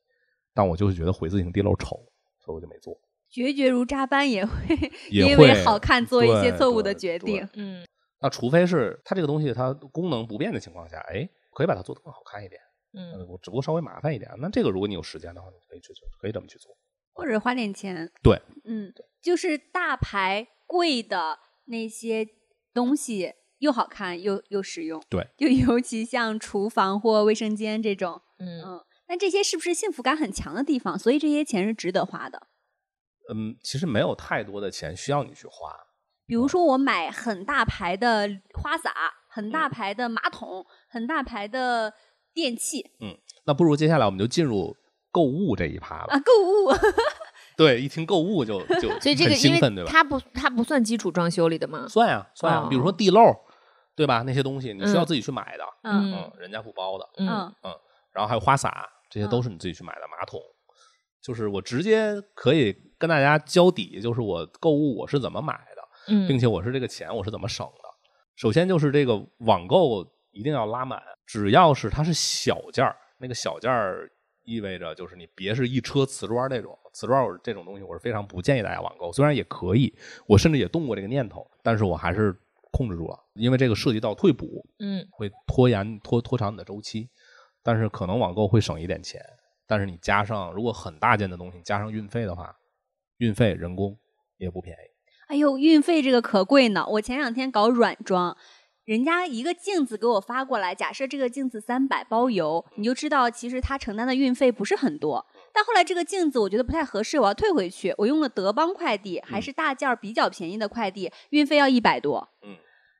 [0.52, 1.96] 但我就是觉得回字形地漏丑，
[2.44, 2.94] 所以我就没做。
[3.30, 4.52] 决绝如扎般也会
[5.10, 7.48] 因为好看做一些错误的决定。
[7.54, 7.84] 嗯
[8.20, 12.60] 那除非是它这个东西它功能不变的情况下，哎，可以把它做得更好看一点。
[12.96, 14.30] 嗯呃我只不过稍微麻烦一点。
[14.38, 16.76] 那这个如果你有时间的话，你可以去做，可以这么去做。
[17.12, 18.10] 或者花点钱。
[18.22, 18.92] 对，嗯，
[19.22, 22.26] 就是大牌贵的那些
[22.72, 25.02] 东西又好看又又实用。
[25.08, 30.98] 对，就尤其像厨房或卫生间这种，嗯嗯，那这些是不是幸福感很强的地方？
[30.98, 32.48] 所以这些钱是值得花的。
[33.32, 35.74] 嗯，其实没有太多的钱需要你去花。
[36.26, 38.92] 比如说，我买很大牌的花洒、
[39.34, 41.92] 很大嗯牌的马桶、很大牌的
[42.32, 43.16] 电器嗯
[43.46, 44.76] 那不如接下来我们就进入
[45.10, 46.14] 购物这一趴了。
[46.14, 46.72] 啊，购物。
[47.56, 49.90] 对，一听购物就 就所以这个因为很兴奋，对吧？
[49.92, 51.86] 它不它不算基础装修里的吗？
[51.88, 53.20] 算呀算呀，比如说哦地漏，
[53.94, 54.22] 对吧？
[54.26, 57.08] 那些东西你需要嗯自己去买的，嗯嗯，人家不包的。
[57.18, 57.28] 嗯
[57.62, 57.72] 嗯
[58.12, 60.00] 然后还有花洒，这些都嗯是你自己去买的。
[60.08, 60.40] 马桶
[61.22, 65.82] 就是我直接可以跟大家交底，就是我购物我是怎么买的，
[66.14, 67.83] 嗯并且我是这个钱我是怎么省的。
[68.36, 74.10] 首先就是这个网购一定要拉满，只要是它是小件儿，那个小件儿
[74.42, 79.12] 意味着就是你别是一车瓷砖那种，瓷砖这种东西我是非常不建议大家网购。
[79.12, 79.94] 虽然也可以，
[80.26, 82.36] 我甚至也动过这个念头，但是我还是
[82.72, 87.08] 控制住了，因为这个涉及到退补，嗯会拖延拖拖长你的周期，
[87.62, 89.20] 但是可能网购会省一点钱，
[89.66, 92.54] 但是你加上如果很大件的东西加上运费的话，
[93.18, 93.96] 运费人工
[94.38, 94.93] 也不便宜。
[95.28, 96.84] 哎呦，运费这个可贵呢！
[96.88, 98.36] 我前两天搞软装，
[98.84, 105.24] 人家一个镜子给我发过来，假设这个镜子三百包邮，你就知道其实他承担的运费不是很多。
[105.52, 107.94] 但后来这个镜子我觉得不太合适，我要退回去。
[107.96, 112.28] 我用了德邦快递，还是大件儿比较便宜的快递，运费要一百多。
[112.42, 112.56] 嗯，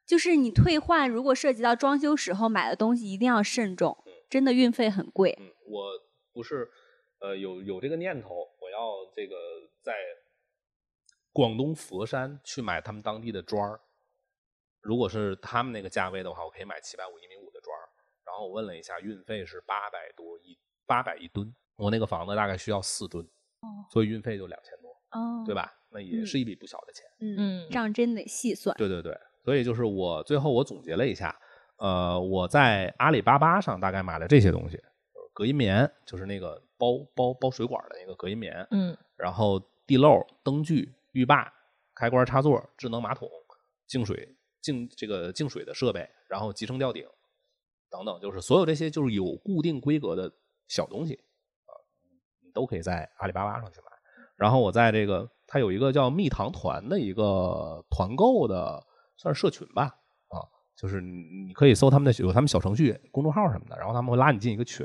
[0.06, 3.96] 就是你退换，如果涉及到装修时候买的东西，一定要慎重，
[4.30, 5.36] 真的运费很贵。
[5.38, 5.90] 嗯，我
[6.32, 6.70] 不是
[7.20, 9.34] 呃有有这个念头，我要这个
[9.82, 9.92] 在
[11.34, 13.80] 广东佛山去买他们当地的砖儿。
[14.80, 17.84] 如果是他们那个价位的话，我可以买七百五一米五的砖儿。
[18.24, 20.56] 然后我问了一下，运费是八百多一
[20.86, 23.26] 八百一吨，我那个房子大概需要四吨，
[23.90, 25.54] 所以运费就两千多，哦对？
[25.54, 25.74] 吧？
[25.90, 27.04] 那也是一笔不小的钱。
[27.20, 28.76] 嗯，嗯账真得细算。
[28.76, 31.36] 对对对，所以就是我最后我总结了一下，
[31.78, 34.80] 呃，我在阿里巴巴上大概买了这些东西：
[35.32, 41.50] 隔音棉，就是那个包包包水管的那个隔音棉，嗯然后地漏、灯具、浴霸、
[41.94, 43.28] 开关插座、智能马桶、
[43.86, 47.04] 净水净这个净水的设备，然后集成吊顶
[47.90, 50.30] 等等，就是所有这些就是有固定规格的
[50.68, 51.72] 小东西啊，
[52.42, 53.86] 你都可以在阿里巴巴上去买。
[54.36, 58.84] 然后我在这个它有一个叫蜜糖团的一个团购的
[59.16, 59.84] 算是社群吧
[60.28, 60.42] 啊，
[60.76, 64.84] 就是你你可以搜他们的有他们小程序、公众号什么的，然后他们会拉你进一个群，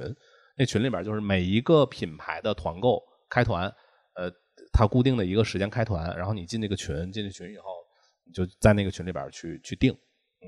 [0.55, 3.73] 那群里边就是每一个品牌的团购开团，
[4.13, 4.31] 呃，
[4.71, 7.65] 它固定的一个时间开团，然后你进那个群，进这群以后，
[8.25, 9.91] 你就在那个群里边去去定，
[10.41, 10.47] 嗯，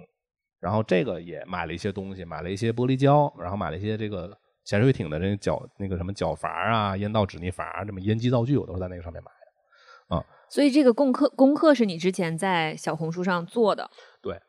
[0.59, 10.25] 然后这个也买了一些东西，买了一些玻璃胶，然后买了一些这个潜水艇的这个脚那个什么脚阀啊、烟道止逆阀啊、这么烟机道具，我都是在那个上面买的啊。
[10.49, 13.89] 所以这个功课功课是你之前在小红书上做的。
[14.21, 14.39] 对。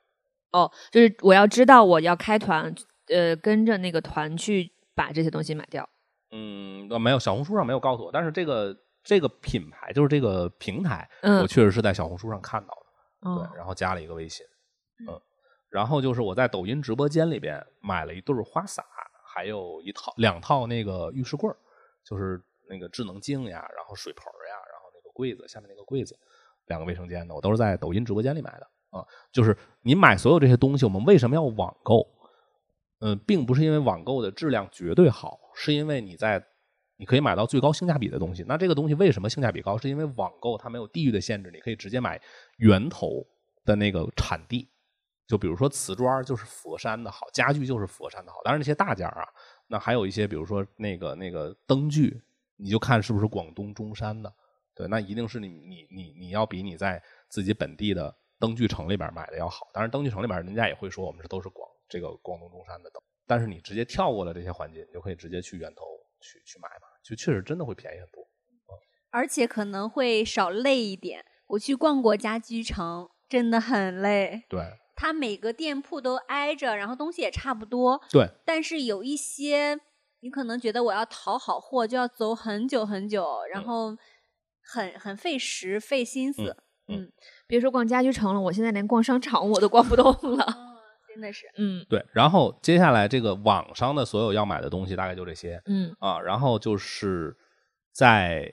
[0.50, 2.74] 哦，就是我要知道我要开团，
[3.08, 5.88] 呃，跟着那个团去把这些东西买掉。
[6.30, 13.30] 嗯，呃没有，小红书上没有告诉我，但是这个这个品牌就是这个平台，嗯我确实是在小红书上看到的。
[13.30, 14.44] 哦对，然后加了一个微信，
[15.08, 15.20] 嗯，
[15.68, 18.84] 然后就是我在抖音直播间里边买了一对花洒，
[19.24, 21.56] 还有一套两套那个浴室柜儿，
[22.04, 26.18] 就是那个智能镜呀，然后水盆儿呀，然后那个柜子下面那个柜子，
[26.66, 29.06] 两个卫生间的，我都是在抖音直播间里买的啊。
[29.30, 32.04] 就是你买所有这些东西，我们为什么要网购？
[33.00, 36.44] 嗯，并不是因为网购的质量绝对好，是因为你在
[36.96, 38.44] 你可以买到最高性价比的东西。
[38.46, 39.76] 那这个东西为什么性价比高？
[39.76, 42.20] 是因为网购它没有地域的限制，你可以直接买
[42.58, 43.26] 源头
[43.64, 44.68] 的那个产地。
[45.26, 48.38] 就比如说瓷砖就是佛山的好，家具就是佛山的好。
[48.44, 49.28] 当然那些大件儿啊，
[49.66, 52.20] 那还有一些比如说那个那个灯具，
[52.56, 54.32] 你就看是不是广东中山的。
[54.74, 59.68] 对，那一定是你你你你要比你在自己本地的灯具城里边买的要好。
[59.72, 65.84] 当然灯具城里边人家也会说我们这都是广这个广东中山的灯，但是你直接跳过了这些环节，你就可以直接去源头
[66.22, 68.26] 去去买吧，就确实真的会便宜很多。
[69.10, 71.22] 而且可能会少累一点。
[71.48, 74.44] 我去逛过家居城，真的很累。
[74.48, 74.62] 对
[74.96, 79.78] 它每个店铺都挨着，然后东西也差不多，对，但是有一些
[80.20, 83.96] 你可能觉得我要淘好货，就要走很久很久，然嗯后
[84.62, 86.56] 很很费时费心思。
[86.88, 87.12] 嗯
[87.46, 90.46] 别说逛家居城了，我现在连逛商场我都逛不动了。
[91.12, 91.46] 哦，真的是。
[91.56, 97.36] 嗯对，然后接下来这个网上的所有要买的东西大概就这些嗯啊，然后就是
[97.92, 98.52] 在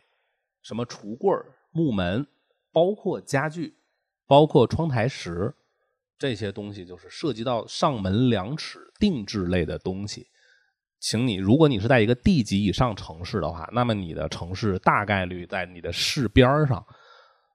[0.61, 2.27] 什么橱柜儿、木门，
[2.71, 3.75] 包括家具，
[4.27, 5.55] 包括窗台石
[6.17, 10.27] 这些东西，就是涉及到上门量尺定制类的东西。
[10.99, 16.85] 请你，如果你是在一个地级以上城市的话，那么你的城市大概率在你的市边上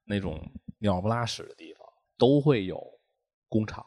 [0.07, 0.41] 那种
[0.79, 1.87] 鸟不拉屎的地方
[2.17, 2.83] 都会有
[3.51, 3.85] 工厂，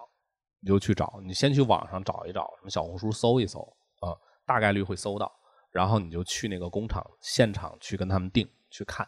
[0.60, 3.60] 你就去找，你先去网上找一找，什么小红书搜一搜
[4.00, 5.32] 啊、大概率会搜到，
[5.72, 9.08] 然后你就去那个工厂现场去跟他们定去看，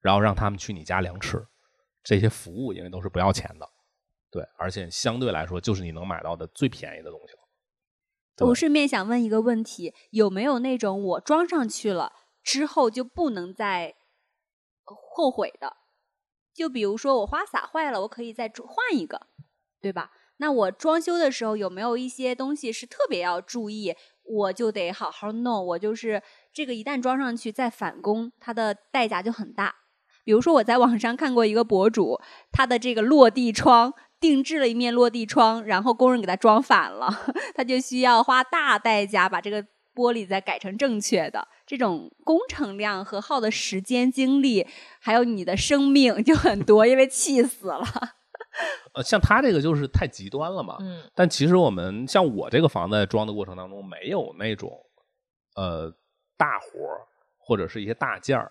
[0.00, 1.46] 然后让他们去你家量尺，
[2.02, 3.68] 这些服务因为都是不要钱的，
[4.30, 8.46] 对，而且相对来说就是你能买到的最便宜的东西了。
[8.48, 12.12] 我顺便想问一个问题：有没有那种我装上去了
[12.42, 13.94] 之后就不能再
[14.84, 15.76] 后悔的？
[16.52, 19.26] 就比如说我花洒坏了，我可以再换一个，
[19.80, 20.10] 对吧？
[20.38, 25.66] 那我装修的时候有没有一些东西是特别要注意，我就得好好弄？
[25.66, 26.22] 我就是
[26.52, 29.74] 这个一旦装上去再返工，它的代价就很大。
[30.24, 32.20] 比如说我在网上看过一个博主，
[32.50, 37.08] 他的这个落地窗定制了一面落地窗，然后工人给他装反了，
[37.54, 39.62] 他就需要花大代价把这个
[39.94, 41.46] 玻璃再改成正确的。
[41.64, 44.66] 这种工程量和耗的时间、精力，
[45.00, 47.84] 还有你的生命就很多，因为气死了。
[48.94, 50.76] 呃，像他这个就是太极端了嘛。
[50.80, 54.70] 嗯但其实我们像我这个房子在装的过程当中，没有那种
[55.54, 55.92] 呃
[56.36, 57.06] 大活儿
[57.38, 58.50] 或者是一些大件儿，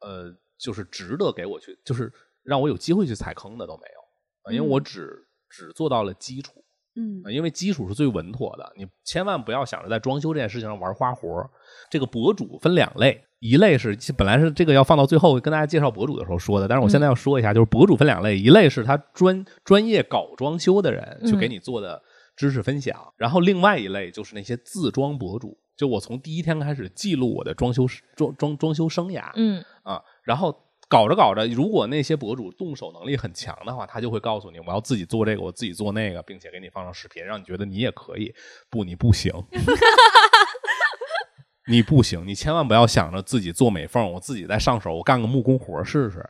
[0.00, 4.00] 呃，就是值得给我去，就是让我有机会去踩坑的都没有，
[4.44, 6.64] 呃因为我嗯只只做到了基础。
[6.96, 7.22] 嗯。
[7.24, 11.50] 呃因为基础是最稳妥的，你千万不要想着在装修这件事情上玩花活儿。
[11.90, 22.02] 这个博主分两类，一类是本来是这个要放到最后跟大家介绍博主的时候说的，但是我现在要说一下，就是博主分两类，一类是他专专业搞装修的人去给你做的
[22.36, 27.86] 知识分享，然后另外一类就是那些自装博主，就我从第一天开始记录我的装修
[28.16, 29.62] 装装装修生涯，嗯。
[29.82, 30.56] 啊，然后
[30.92, 38.30] 搞着搞着，如果那些博主动手能力很强的话，他就会告诉你，我要自己做这个，我自己做那个，并且给你放上视频，让你觉得你也可以。
[38.68, 39.32] 不，你不行，
[41.66, 46.22] 你不行，你千万不要想着自己做美缝，我自己再上手，我干个木工活试试，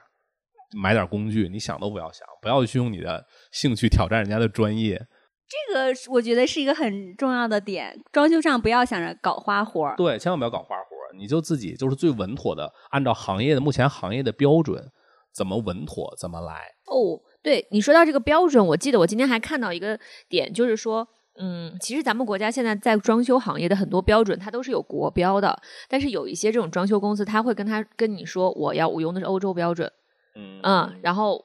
[0.80, 5.04] 买点工具，你想都不要想，不要去用你的兴趣挑战人家的专业。
[5.48, 9.96] 这个我觉得是一个很重要的点，装修上不要想着搞花活儿。
[9.96, 14.90] 对，千万不要搞花活，你就自己就是最稳妥的，按照行业的目前行业的标准，
[15.32, 16.72] 怎么稳妥怎么来。
[16.86, 19.98] 哦，对你说到这个标准，我记得我今天还看到一个
[20.28, 21.08] 点，就是说。
[21.40, 25.58] 嗯，其实咱们国家现在在装修行业的很多标准，它都是有国标的。
[25.88, 29.90] 但是有一些这种装修公司，他会跟他跟你说，我要我用的是欧洲标准，
[30.36, 31.42] 嗯嗯，然后，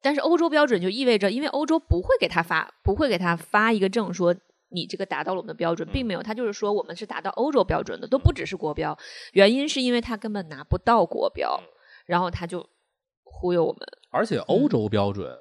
[0.00, 4.34] 但是欧洲标准就意味着，因为欧洲不会给他发，不会给他发一个证说
[4.70, 8.96] 你这个达到了我们的标准，并没有，他就是说我们是达到欧洲标准的，都不只是国标。
[9.32, 11.60] 原因是因为他根本拿不到国标，
[12.06, 12.68] 然后他就
[13.24, 13.80] 忽悠我们。
[14.10, 15.36] 而且欧洲标准，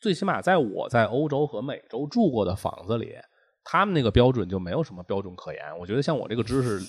[0.00, 3.14] 最起码在我在欧洲和美洲住过的房子里，
[3.62, 5.78] 他们那个标准就没有什么标准可言。
[5.78, 6.80] 我觉得像我这个知识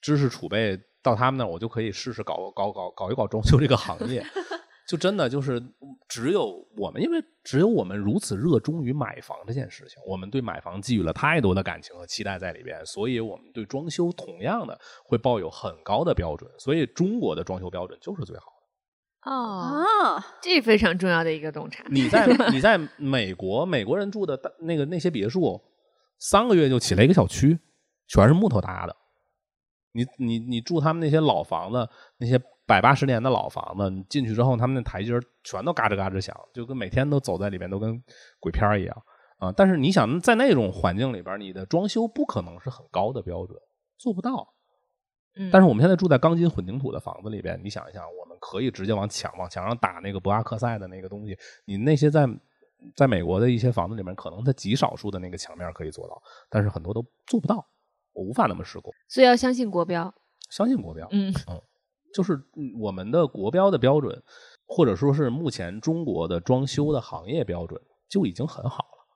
[0.00, 4.24] 知识储备到他们那儿，我就可以试试搞搞搞搞一搞装修这个行业。
[4.90, 5.62] 就真的就是
[6.08, 16.50] 只有我们，因为只有我们如此热衷于买房这件事情，我们对买房寄予了太多的感情和期待在里边，所以我们对装修同样的会抱有很高的标准。
[16.58, 19.30] 所以中国的装修标准就是最好的。
[19.30, 21.84] 哦，哦，这非常重要的一个洞察。
[21.88, 25.62] 你在你在美国，美国人住的那个那些别墅，
[26.18, 27.56] 三个月就起了一个小区，
[28.08, 28.96] 全是木头搭的。
[29.92, 31.88] 你你你住他们那些老房子，
[32.18, 38.02] 那些百八十年的老房子，你进去之后，他们那台阶儿全都嘎吱嘎吱响，就跟每天都走在里面，都跟
[38.38, 39.02] 鬼片儿一样
[39.38, 39.52] 啊。
[39.56, 43.58] 但是你想在那种环境里边，你的装修不可能是很高的标准，
[43.98, 44.54] 做不到。
[45.36, 51.36] 嗯，但是我们现在住在钢筋混凝土的房子里边，你想一想，我们可以直接往墙往墙上打那个博阿克塞的那个东西。
[51.64, 52.28] 你那些在
[52.96, 57.64] 在美国的一些房子里面，可能它极少数的那个墙面可以做到，但是很多都做不到，
[58.20, 58.92] 我无法那么施工。
[59.08, 60.12] 所以要相信国标。
[60.50, 61.62] 相信国标，嗯嗯
[62.12, 64.22] 就是嗯我们的国标的标准，
[64.66, 69.06] 或者说是目前中国的装修的行业标准就已经很好了。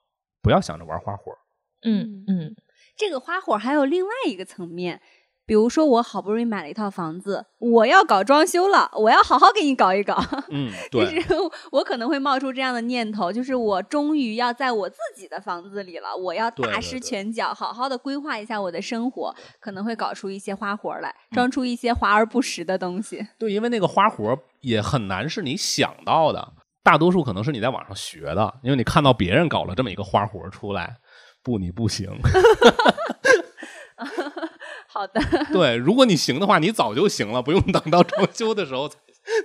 [0.41, 1.39] 不要想着玩花活儿，
[1.83, 2.55] 嗯嗯
[2.97, 5.03] 这个花火还有另外一个层面，
[5.47, 10.16] 比如说我好不容易买了一套房子，我要搞装修了，我要好好给你搞一搞。
[10.49, 11.34] 嗯，就对，是
[11.70, 23.26] 我可能会冒出这样的念头，就是我终于要在我自己的房子里了，我要大施拳脚，好好的规划一下我的生活，可能会搞出一些花活来，装出一些华而不实的东西。
[23.38, 30.97] 对，因为那个花活也很难是你想到的，大多数可能是你在网上学的，因为你看到别人搞了这么一个花活出来，
[31.42, 32.09] 不，你不行。
[34.95, 35.20] 好的，
[35.53, 38.97] 对，如果你行的话，你早就行了，不用等到装修的时候才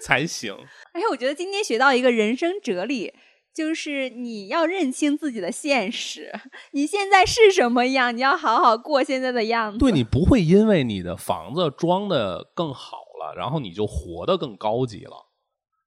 [0.02, 0.56] 才行。
[0.94, 3.14] 哎，我觉得今天学到一个人生哲理。
[3.52, 6.32] 就是你要认清自己的现实，
[6.72, 9.80] 你现在是什么样，你要好好过现在的样子。
[9.80, 15.26] 对你不会因为你的房子装的更好了，然后你就活得更高级了，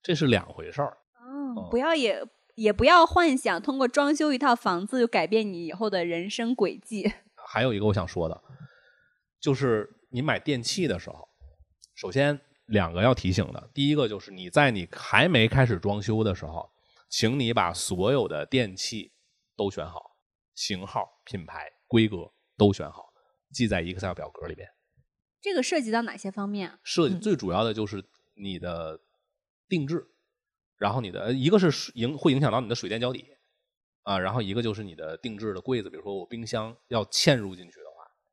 [0.03, 0.99] 这是两回事儿。
[1.25, 2.23] 嗯，不要也
[2.57, 7.11] 也不要幻想通过装修一套房子就改变你以后的人生轨迹。
[7.47, 8.43] 还有一个我想说的，
[9.43, 11.29] 就是你买电器的时候，
[11.97, 16.71] 首先两个要提醒的，第一个就是你在你还没开始装修的时候，
[17.11, 19.13] 请你把所有的电器
[19.57, 20.01] 都选好，
[20.55, 23.13] 型号、品牌、规格都选好，
[23.53, 24.69] 记在 Excel 表格里边。
[25.41, 26.79] 这个涉及到哪些方面啊？
[26.85, 29.01] 设计嗯最主要的就是你的
[29.69, 30.07] 定制，
[30.79, 33.27] 然后你的呃一个是影会影响到你的水电交底
[34.05, 37.81] 啊，然后一个就是你的定制的柜子，比如说我冰箱要嵌入进去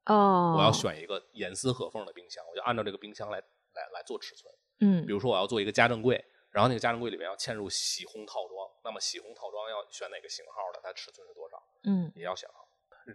[0.09, 4.53] 哦，我要选一个严丝合缝的冰箱，我就按照这个冰箱来来来做尺寸。
[4.81, 12.67] 嗯比如说我要做一个家政柜，然后那个家政柜里面要嵌入洗烘套装，那么洗烘套装要选哪个型号的，它尺寸是多少，嗯也要选好。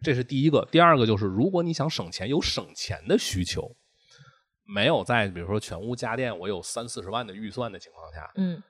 [0.03, 0.67] 这是第一个。
[0.73, 3.77] 第二个就是，如果你想省钱，有省钱的需求，
[4.65, 8.63] 没有在比如说全屋家电我有三四十万的预算的情况下，嗯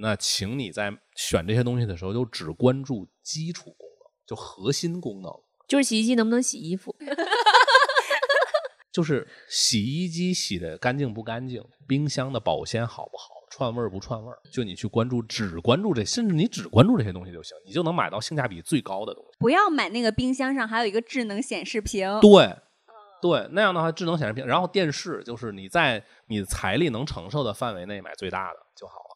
[0.00, 5.32] 那请你在选这些东西的时候，就只关注基础功能，就核心功能，
[5.70, 6.92] 就是洗衣机能不能洗衣服？
[8.90, 19.30] 就是洗衣机洗的干净不干净，冰箱的保鲜好不好，串味儿不串味儿，就你去关注，只关注这，甚至你只关注这些东西就行，你就能买到性价比最高的东西。
[19.38, 22.18] 不要买那个冰箱上还有一个智能显示屏。
[22.20, 22.52] 对，
[23.22, 29.09] 对，那样的话，智能显示屏，然后电视就是你在你财力能承受的范围内买最大的就好了。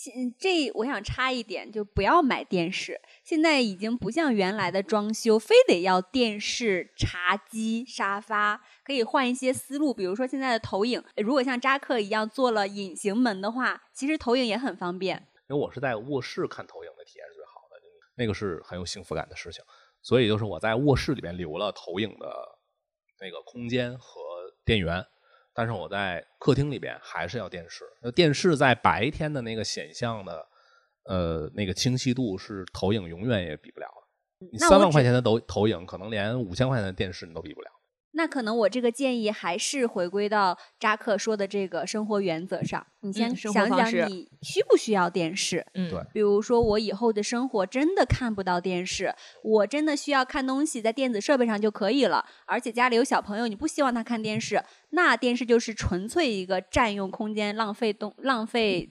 [0.00, 3.00] 现这我想插一点，就不要买电视。
[3.24, 9.92] 现在已经不像原来的装修，非得要电视、茶几、沙发，可以换一些思路。
[9.92, 15.16] 比如说现在的投影，如果像扎克一样做了隐形门的话，其实投影也很方便。
[15.50, 17.80] 因为我是在卧室看投影的体验是最好的，
[18.14, 19.64] 那个是很有幸福感的事情。
[20.00, 22.32] 所以就是我在卧室里边留了投影的
[23.20, 24.20] 那个空间和
[24.64, 25.04] 电源，
[25.58, 27.84] 但是我在客厅里边还是要电视。
[28.00, 30.46] 那电视在白天的那个显像的
[31.06, 34.46] 呃那个清晰度是投影永远也比不了的。
[34.52, 37.70] 你三万块钱的投投影，可能连五千块钱的电视你都比不了。
[38.18, 42.84] 那可能我这个建议还是回归到扎克说的这个生活原则上。
[43.02, 45.64] 你先想想，你需不需要电视？
[45.74, 49.14] 嗯，对比如说，我以后的生活真的看不到电视，
[49.44, 52.26] 我真的需要看东西在电子设备上就可以了。
[52.44, 54.60] 而且家里有小朋友，你不希望他看电视，
[54.90, 58.90] 那电视就是纯粹一个占用空间、浪费东、浪费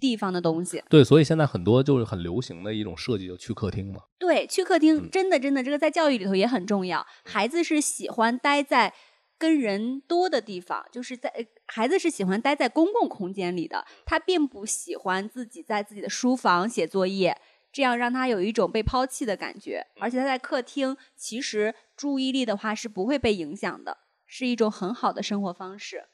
[0.00, 0.82] 地方的东西。
[0.88, 4.02] 对，所以现在很多就是很流行的一种设计，就去客厅嘛。
[4.18, 7.06] 对，去客厅嗯真的真的，这个在教育里头也很重要。
[7.24, 8.92] 孩子是喜欢待在
[9.38, 17.38] 跟人多的地方，就是在呃孩子是喜欢待在公共空间里的，他并不喜欢自己在自己的书房写作业，
[17.70, 19.86] 这样让他有一种被抛弃的感觉。
[20.00, 26.06] 而且他在客厅，其实注意力的话是不会被影响的，是一种很好的生活方式。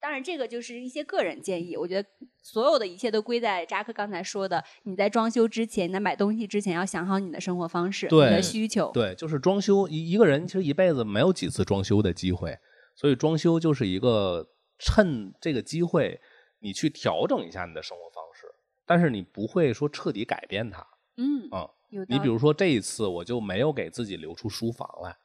[0.00, 1.76] 当然，这个就是一些个人建议。
[1.76, 2.08] 我觉得
[2.42, 8.90] 所有的一切都归在扎克刚才说的：你在装修之前，你在买东西之前，要想好你的生活方式、你的需求。
[8.92, 12.56] 对，就是装修一一个人其实一辈子没有几次装修的机会，
[12.94, 14.46] 所以装修就是一个
[14.78, 16.20] 趁这个机会
[16.60, 18.46] 你去调整一下你的生活方式，
[18.84, 20.86] 但是你不会说彻底改变它
[21.16, 22.14] 嗯，啊、有道理。
[22.14, 25.16] 你比如说这一次我就没有给自己留出书房来，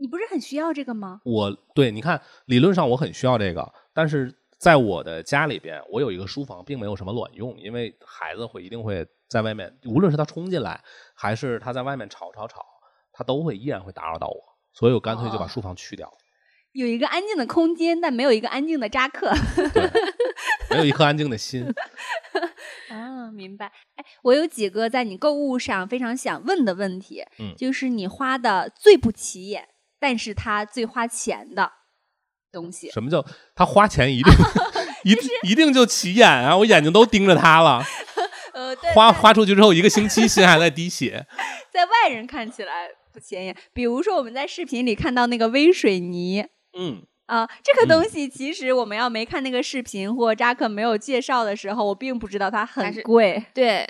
[0.00, 1.20] 你不是很需要这个吗？
[1.24, 10.82] 我对你看理论上我很需要这个，但是在我的家里边，我有一个书房，并没有什么卵用，因为孩子会一定会在外面，无论是他冲进来，
[11.14, 12.64] 还是他在外面吵吵吵，
[13.12, 14.40] 他都会依然会打扰到我，
[14.72, 16.14] 所以我干脆就把哦书房去掉了，
[16.72, 19.30] 有一个安静的空间，但没有一个安静的扎克。
[19.74, 19.90] 对，
[20.70, 21.66] 没有一颗安静的心。
[22.88, 23.66] 啊， 明白。
[23.96, 29.68] 哎，我有几个在你购物上非常想问的问题，嗯就是你花的最不起眼，
[30.00, 31.70] 但是它最花钱的
[32.50, 32.90] 东西。
[32.90, 33.24] 什么叫
[33.54, 34.32] 他花钱一定
[35.04, 36.56] 一定一定就起眼啊？
[36.56, 37.80] 我眼睛都盯着他了，
[38.54, 41.26] 呃，对花花出去之后一个星期心还在滴血。
[41.70, 43.56] 在外人看起来不显眼。
[43.72, 46.44] 比如说我们在视频里看到那个微水泥
[46.76, 53.42] 嗯，啊、这个嗯东西其实我们要没看那个视频或扎克没有介绍的时候，我并不知道它它很贵。
[53.54, 53.88] 对，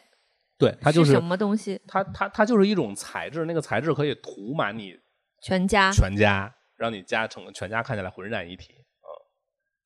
[0.58, 1.80] 对，它就是什么东西？
[1.88, 4.94] 它它它就是一种材质，那个材质可以涂满你
[5.41, 5.91] 全家。
[5.93, 8.74] 全家，让你家整个全家看起来浑然一体。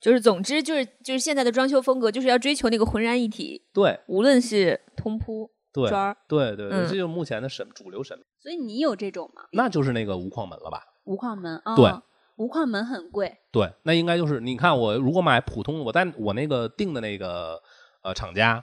[0.00, 3.98] 就是，总之就是就是现在的装修风格，就是要追求那个浑然一体，对。
[4.06, 6.82] 无论是通铺对砖儿，对对对，嗯。
[6.86, 9.44] 这就是目前的审主流审美，所以你有这种吗？
[9.52, 10.84] 那就是那个无框门了吧？
[11.04, 11.90] 无框门啊，对。
[12.36, 13.38] 无框门很贵。
[13.52, 17.62] 对，那应该就是你看我如果买普通，我在我那个定的那个
[18.02, 18.62] 呃厂家，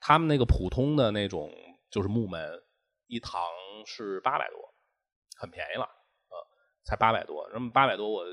[0.00, 1.48] 他们那个普通的那种
[1.88, 2.60] 就是木门，
[3.06, 3.40] 一堂
[3.86, 4.58] 是八百多，
[5.38, 5.90] 很便宜了，呃，
[6.84, 7.48] 才八百多。
[7.52, 8.24] 那么八百多，我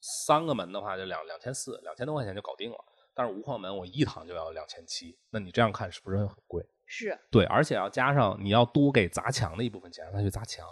[0.00, 2.76] 三个门的话就两两千四，两千多块钱就搞定了。
[3.14, 6.64] 但是无框门我一堂就要两千七，那你这样看是不是很贵？
[6.86, 10.66] 是，对，而且要加上你要多给砸墙的一部分钱，让他去砸墙，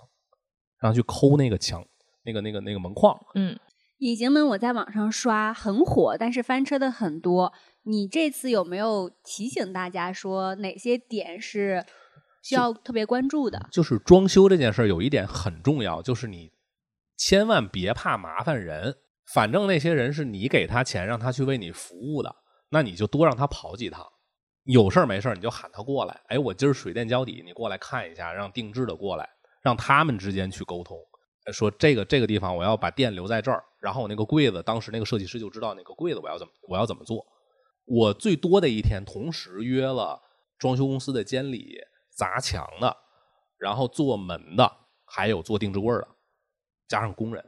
[0.80, 1.86] 让他去抠那个墙，
[2.24, 3.16] 那个那个那个门框。
[3.34, 3.58] 嗯，
[3.98, 7.52] 隐形门我在网上刷很火，但是翻车的很多。
[7.84, 11.86] 你这次有没有提醒大家说哪些点是
[12.42, 13.68] 需要特别关注的？
[13.70, 16.52] 就是装修这件事儿有一点很重要，就是你
[17.24, 18.96] 千万别怕麻烦人，
[19.32, 22.34] 反正那些人是你给他钱让他去为你服务的，
[22.70, 24.04] 那你就多让他跑几趟。
[24.64, 29.28] 有事儿没事儿你就喊他过来，哎，我今儿水电交底，你过来看一下，让定制的过来，
[29.62, 30.98] 让他们之间去沟通。
[31.52, 37.24] 说这个这个地方我要把店留在这儿，然后我那个柜子，当时那个设计师就知道那个柜子我要怎么我要怎么做。
[37.84, 40.20] 我最多的一天，同时约了
[40.58, 41.76] 装修公司的监理、
[42.16, 42.96] 砸墙的，
[43.58, 44.72] 然后做门的，
[45.06, 46.08] 还有做定制柜的，
[46.92, 47.42] 加上工人，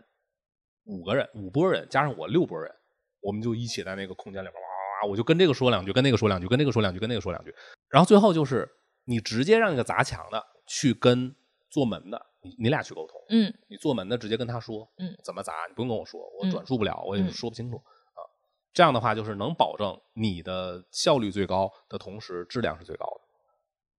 [0.85, 2.75] 五个人，五拨人，加上我六拨人，
[3.21, 7.55] 我们就一起在那个空间里边哇哇哇，我就跟这个说两句，跟那个说两句，跟那个说两句，跟那个说两句，
[7.91, 8.67] 然后最后就是
[9.05, 11.37] 你直接让那个砸墙的去跟
[11.69, 18.25] 做门的，你你俩去沟通，嗯你做门的直接跟他说，嗯，怎么砸，你不用跟我说，我嗯转述不了，我也嗯说不清楚啊。
[18.73, 23.21] 这样的话，就是能保证你的效率最高的同时，质量是最高的。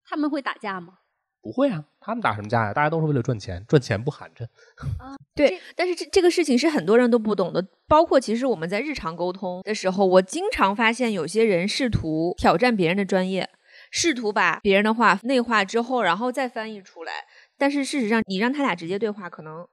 [0.08, 0.98] 他们会打架吗？
[1.46, 2.74] 不会啊，他们打什么架呀？
[2.74, 4.46] 大家都是为了赚钱，赚钱不寒碜
[4.98, 5.14] 啊。
[5.36, 13.48] 对，但是这这个事情是很多人都不懂的，包括其实我们在日常沟通的时候，我经常发现有些人试图挑战别人的专业，
[13.92, 17.12] 试图把别人的话内化之后，然后再翻译出来。
[17.60, 19.68] 但是事实上，你让他俩直接对话，可能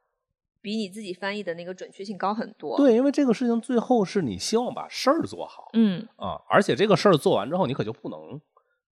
[0.61, 8.39] 比你自己翻译的那个准确性高很多。，对，因为这个事情最后是你希望把事儿做好嗯啊，而且这个事儿做完之后，你可就不能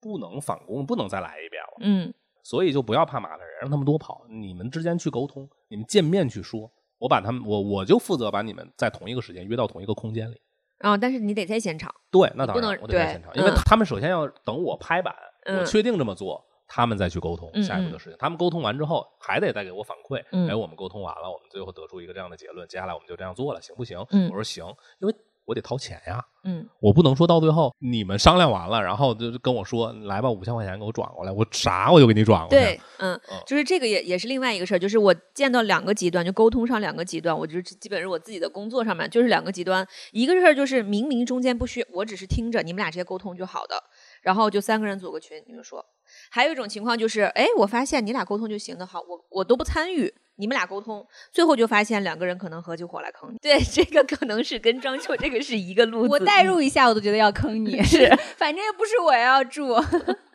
[0.00, 1.76] 不能返工，不能再来一遍了。
[1.82, 6.70] 嗯所以就不要怕麻烦人，让他们多跑，你们之间去沟通，你们见面去说。
[6.98, 10.38] 我把他们，我我就负责把你们在同一个时间约到同一个空间里。
[10.80, 11.94] 啊、但是你得在现场。
[12.10, 15.14] 对，那当然不能我得在现场，因为嗯他们首先要等我拍板，
[15.46, 18.16] 我嗯确定这么做，他们再去沟通嗯下一步的事情。
[18.18, 20.22] 他们沟通完之后，还得再给我反馈。
[20.32, 23.98] 嗯哎，我们沟通完了，我们最后得出一个这样的结论，接下来我们就这样做了，行不行？
[24.10, 24.66] 嗯我说行，
[25.00, 25.14] 因为
[25.50, 32.64] 我得掏钱呀，嗯我不能说到最后你们商量完了，然后就跟我说来吧，五千块钱给我转过来，我啥我就给你转过来。
[32.64, 43.82] 对，嗯嗯，就是这个也也是另外一个事儿，就是我见到两个极端，就沟通上两个极端，我就是基本是我自己的工作上面就是两个极端，一个事儿就是明明中间不需我只是听着，你们俩直接沟通就好的，
[44.22, 45.84] 然后就三个人组个群，你们说，
[46.30, 50.14] 还有一种情况就是，哎，我发现你俩沟通就行的好，我我都不参与。
[50.40, 53.38] 你们俩沟通，最后就发现两个人可能合起伙来坑你。
[53.42, 56.08] 对，这个可能是跟装修这个是一个路子。
[56.08, 57.80] 我代入一下，我都觉得要坑你。
[57.84, 59.74] 是，反正又不是我要住。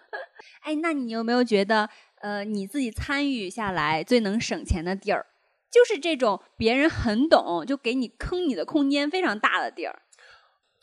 [0.61, 1.89] 哎，那你有没有觉得，
[2.21, 5.25] 呃，你自己参与下来最能省钱的地儿，
[5.71, 10.03] 就是这种别人很懂，就给你坑你的空间非常大的地儿？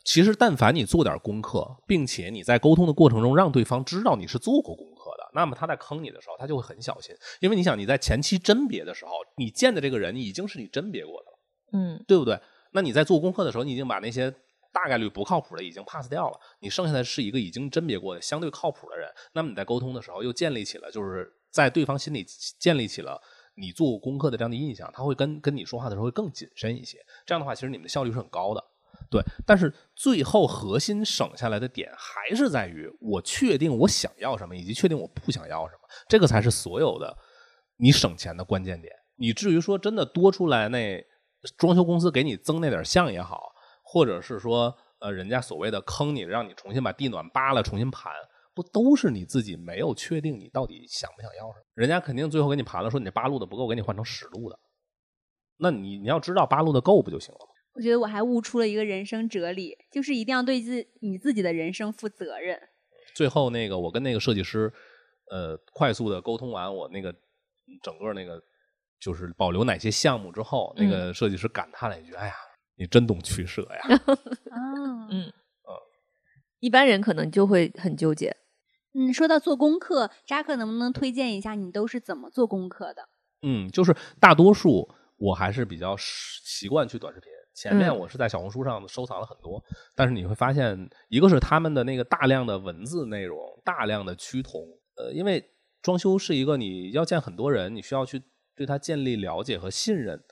[0.05, 4.92] 其实，但凡你做点功课，并且你在沟通的过程中让对方知道你是做过功课的，
[5.33, 7.15] 那么他在坑你的时候，他就会很小心。
[7.39, 11.39] 因为你想，你在前期甄别的时候，你见的这个人已经是你甄别过的了，
[11.73, 12.39] 嗯对不对？
[12.71, 14.31] 那你在做功课的时候，你已经把那些
[14.71, 19.07] 大概率不靠谱的已经 pass 掉了，你剩下的是一个已经甄别过的相对靠谱的人。
[19.33, 22.25] 那么你在沟通的时候，又建立起了就是在对方心里
[22.59, 23.21] 建立起了
[23.55, 26.97] 你做功课的这样的印象，他会跟跟你说话的时候会更谨慎一些。
[27.25, 28.63] 这样的话，其实你们的效率是很高的。
[29.13, 37.15] 对，但是最后核心省下来的点还是在于我确定我想要什么，以及确定我不想要什么，这个才是所有的
[37.77, 38.91] 你省钱的关键点。
[39.17, 40.99] 你至于说真的多出来那
[41.59, 43.53] 装修公司给你增那点项也好，
[43.83, 48.11] 或者是说呃人家所谓的坑你，让你重新把地暖扒了重新盘，
[48.55, 51.65] 不都是你自己没有确定你到底想不想要什么？
[51.75, 54.57] 人家肯定最后给你盘了，说你这八路的不够，给你换成十路的。
[55.57, 57.52] 那你你要知道八路的够不就行了？
[57.73, 62.59] 我觉得我还悟出了一个人生哲理，就是一定要对自你自己的人生负责任。
[63.15, 64.71] 最后那个我跟那个设计师，
[65.31, 67.13] 呃，快速的沟通完我那个
[67.81, 68.41] 整个那个
[68.99, 72.33] 就是保留哪些项目之后，那个设计师感叹了一句：“哎呀，
[72.75, 73.81] 你真懂取舍呀。
[74.51, 75.33] 啊，嗯嗯
[76.59, 78.37] 一般人可能就会很纠结。
[78.93, 83.09] 嗯，说到做功课，扎克能不能推荐一下你都是怎么做功课的？”
[83.41, 84.87] 嗯，就是大多数
[85.17, 86.05] 我还是比较习
[86.43, 87.29] 习惯去短视频。
[87.53, 89.63] 前面嗯我是在小红书上收藏了很多，
[89.95, 94.61] 但是你会发现，一个是他们的那个大量的文字内容，大量的趋同。
[94.95, 95.43] 呃，因为
[95.81, 98.21] 装修是一个你要见很多人，你需要去
[98.55, 100.23] 对他建立了解和信任，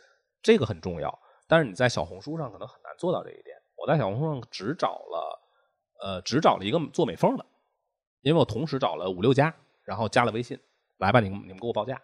[0.42, 1.20] 这个很重要。
[1.48, 3.56] 但是你在小红书上可能很难做到这一点。
[3.76, 5.42] 我在小红书上只找了，
[6.02, 7.46] 呃，只找了一个做美缝的，
[8.22, 9.54] 因为我同时找了五六家，
[9.84, 10.60] 然后加了微信，
[10.98, 12.02] 来吧，你们你们给我报价。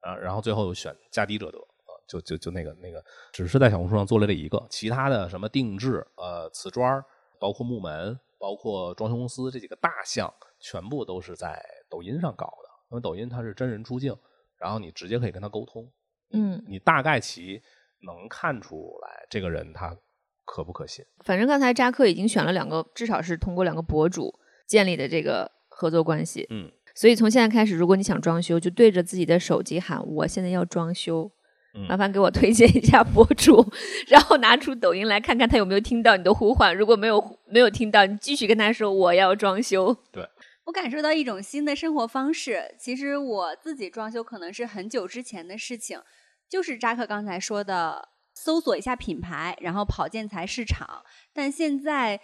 [0.00, 1.69] 啊，然后最后选价低者得啊，
[2.10, 3.00] 就就就那个那个，
[3.30, 7.04] 只是在小红书上做了这一个，其他的什么定制、呃瓷砖儿，
[7.38, 12.68] 包括木门，包括装修公司这几个大项，全部都是在抖音上搞的。
[12.90, 14.16] 因为抖音它是真人出镜，
[14.58, 15.88] 然后你直接可以跟他沟通，
[16.32, 17.62] 嗯，你大概其
[18.02, 19.96] 能看出来这个人他
[20.44, 21.04] 可不可信。
[21.24, 26.48] 反正刚才扎克已经选了两个，至少是通过两个博主建立的这个合作关系。
[26.50, 31.30] 嗯，所以从现在开始，如果你想装修，就对着自己的手机喊：“我现在要装修。”
[31.74, 33.64] 嗯麻烦给我推荐一下博主，
[34.08, 36.76] 然后拿出抖音来看看他有没有听到你的呼唤。
[36.76, 39.96] 如果没有没有听到，你继续跟他说我要装修。
[40.10, 40.28] 对
[40.64, 42.74] 我感受到一种新的生活方式。
[42.78, 46.00] 其实我自己装修可能是很久之前的事情，
[46.48, 51.04] 就是扎克刚才说的，搜索一下品牌，然后跑建材市场。
[51.32, 52.20] 但现在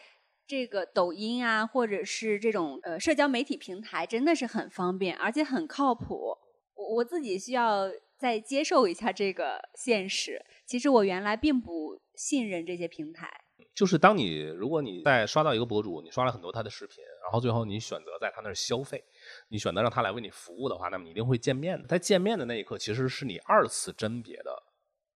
[0.46, 6.36] 这个抖音啊，或者是这种呃社交媒体平台，真的是很方便，而且很靠谱。
[6.76, 10.44] 我我自己需要再接受一下这个现实。
[10.64, 13.30] 其实我原来并不信任这些平台。
[13.74, 19.02] 就是当你如果你在刷到一个博主，你刷了很多他的视频，然后最后你选择在他那儿消费，
[19.48, 21.86] 你选择让他来为你服务的话，那么你一定会见面的。
[21.86, 24.50] 在见面的那一刻，其实是你二次甄别的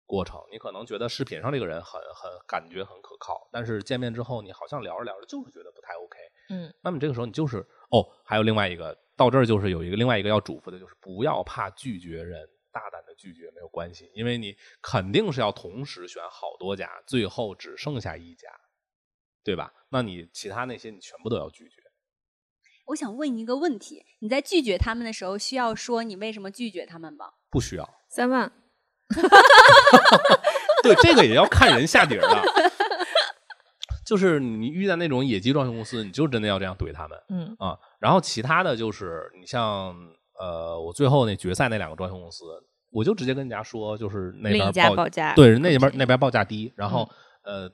[0.07, 0.41] 过程。
[0.51, 6.19] 你可能觉得视频上这个人很很感觉很可靠，但是见面之后，你好像聊着聊着就是觉得不太 OK。
[6.51, 7.59] 嗯，那么这个时候你就是
[7.91, 12.49] 哦，还有另外一个到这儿就是有一个另外一个要嘱咐的，就是不要怕拒绝人。
[12.79, 18.49] 大胆的拒绝没有关系，因为你肯定是要同时选好多家，最后只剩下一家，
[19.43, 19.73] 对吧？
[19.89, 21.83] 那你其他那些你全部都要拒绝。
[22.87, 27.33] 我想问你一个问题：你在拒绝他们的时候，需要说你为什么拒绝他们吗？
[27.51, 27.99] 不需要。
[28.09, 28.53] 三万。
[30.85, 32.43] 对，这个也要看人下底儿的。
[34.07, 37.19] 就是你遇到那种野鸡装修公司，你就真的要这样怼他们。
[37.29, 40.15] 嗯啊，然后其他的就是你像。
[40.39, 42.45] 呃，我最后那决赛那两个装修公司，
[42.91, 47.09] 我就直接跟人家说，就是那边报价对，那边那边报价低，然后
[47.43, 47.71] 呃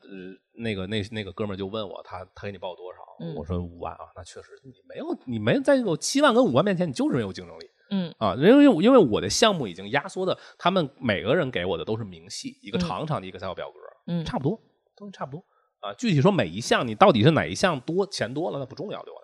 [0.57, 3.01] 那个那那个哥们儿就问我，他他给你报多少？
[3.37, 7.67] 我说五万啊，那确实你没有你没在有七万跟五万面前，你就是没有竞争力。
[7.91, 14.59] 嗯啊，因为因为我的项目已经压缩的，他们每个人给我的都是明细，一个长长的一个 Excel 表格，嗯，差不多
[14.97, 15.45] 东西差不多
[15.81, 15.93] 啊。
[15.95, 19.24] 具体说每一项你到底是哪一项多钱多了，那不重要对我来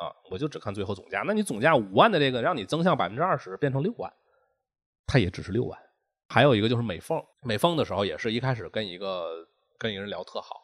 [0.00, 1.22] 啊，我就只看最后总价。
[1.26, 4.10] 那你总价五万的这个，让你增项百分之二十，变成六万，
[5.06, 5.78] 它也只是六万。
[6.26, 9.46] 还有一个就是美凤，美凤的时候也是一开始跟一个
[9.78, 10.54] 跟一个人聊特好，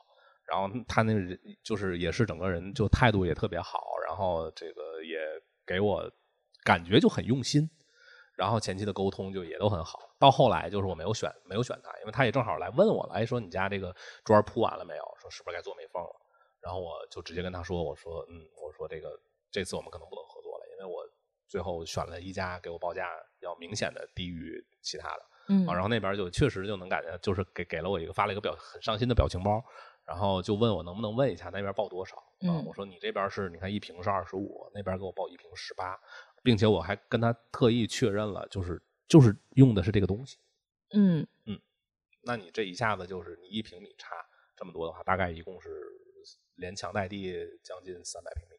[0.47, 5.19] 然后他那人就是也是整个人就态度也特别好，然后这个也
[5.67, 6.11] 给我
[6.65, 7.69] 感觉就很用心，
[8.37, 9.99] 然后前期的沟通就也都很好。
[10.19, 13.95] 到后来就是我没有选没有选他，因为他也正好来问我了，哎，说你家这个
[14.25, 15.03] 砖铺完了没有？
[15.21, 16.26] 说是不是该做美缝了？
[16.67, 19.17] 然后我就直接跟他说：“我说，嗯，我说这个
[19.53, 21.09] 这次我们可能不能合作了，因为我
[21.47, 29.65] 最后选了一家给我报价要明显的低于其他的，嗯，然后那边就确实就能感觉，就是给给了我一个发了一个表很伤心的表情包，
[30.05, 35.97] 然后就问我能不能问一下那边报多少，嗯，我说你这边是你看一瓶是二十五，那边给我报一瓶十八，
[36.43, 40.37] 并且我还跟他特意确认了，就是就是用的是这个东西，
[40.91, 41.25] 嗯。
[41.45, 41.61] 嗯，
[42.23, 44.17] 那你这一下子就是你一平米差
[44.57, 45.71] 这么多的话，大概一共是。”
[46.57, 48.57] 连墙带地将近三百平米，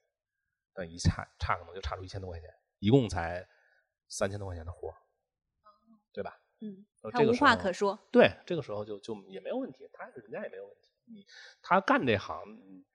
[0.74, 2.50] 但一差差可能就差出一千多块钱，
[2.80, 3.48] 一共才
[4.08, 4.96] 三千多块钱的活儿，
[6.14, 6.40] 对吧？
[6.60, 8.00] 嗯，他无话可说。
[8.12, 10.90] 对，这个时候就就也没有问题，他人家也没有问题。
[11.06, 11.26] 你
[11.62, 12.44] 他干这行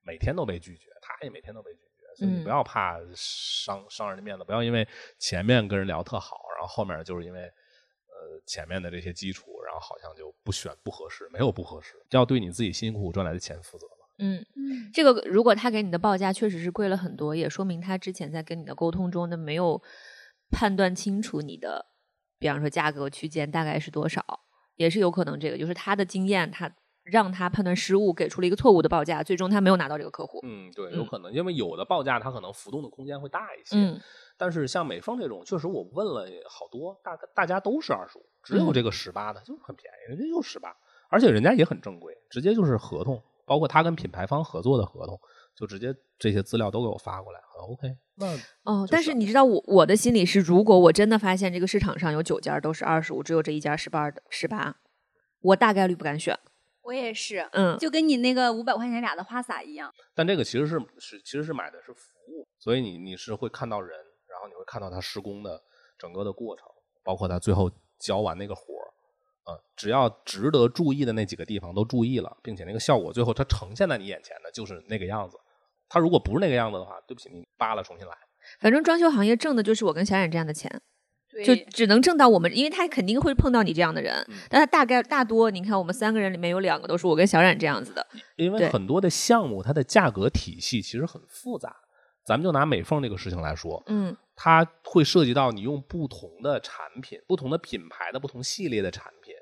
[0.02, 4.86] 每天都被拒绝，他也每天都被拒绝，所以你不要怕伤伤人的面子，不要因为
[5.18, 13.86] 前面跟人聊特好，然后后面就是因为呃前面的这些基础，然后好像就不选不合适，没有不合适，要对你自己辛辛苦苦赚来的钱负责。
[14.18, 19.82] 嗯嗯，这个如果他给你的报价确实是贵了很多，也说明他之前在跟你的沟通中呢没有
[20.50, 21.86] 判断清楚你的，
[22.38, 24.24] 比方说价格区间大概是多少，
[24.76, 26.70] 也是有可能这个就是他的经验，他
[27.02, 30.38] 让他判断失误，给出了一个错误的报价，最终他没有拿到这个客户。
[30.44, 33.76] 嗯，对，有可能，因为有的报价它可能浮动的空间会大一些。
[33.76, 34.00] 嗯，
[34.36, 40.76] 但是像美丰这种，确实我问了好多，大大家都是二十五，只有这个十八的，就是很便宜，人家就十八，
[41.08, 43.20] 而且人家也很正规，直接就是合同。
[43.52, 45.20] 包括他跟品牌方合作的合同，
[45.54, 47.86] 就直接这些资料都给我发过来，很 OK。
[48.14, 54.74] 那哦，但是你知道我我的心里是，如果我真的发现这个市场上有九家都是二十五，只有这一家十八的十八，
[55.42, 56.34] 我大概率不敢选。
[56.80, 59.92] 我也是，嗯，就跟你那个五百块钱俩的花洒一样。
[60.14, 65.60] 但这个其实是是其实是买的是服务，所以你你是会看到人，然后你会看到他施工的
[65.98, 66.64] 整个的过程，
[67.04, 68.88] 包括他最后交完那个活儿。
[69.44, 75.36] 啊，只要值得注意的那几个地方都注意了，并且那个效果最后它呈现在你眼前的就是那个样子。
[75.88, 78.14] 它如果不是那个样子的话，对不起，你扒了重新来。
[78.60, 80.80] 反正装修行业挣的就是我跟小冉这样的钱，
[81.44, 88.06] 就只能挣到我们，因为他肯定会碰到你这样的人，但他大概大多，你看我们三个人里面有两个都是我跟小冉这样子的。
[88.36, 91.76] 因为很多的项目它的价格体系其实很复杂，
[92.24, 94.16] 咱们就拿美缝这个事情来说，嗯。
[94.34, 99.34] 它会涉及到你用不同的产品、不同的品牌的不同系列的产品，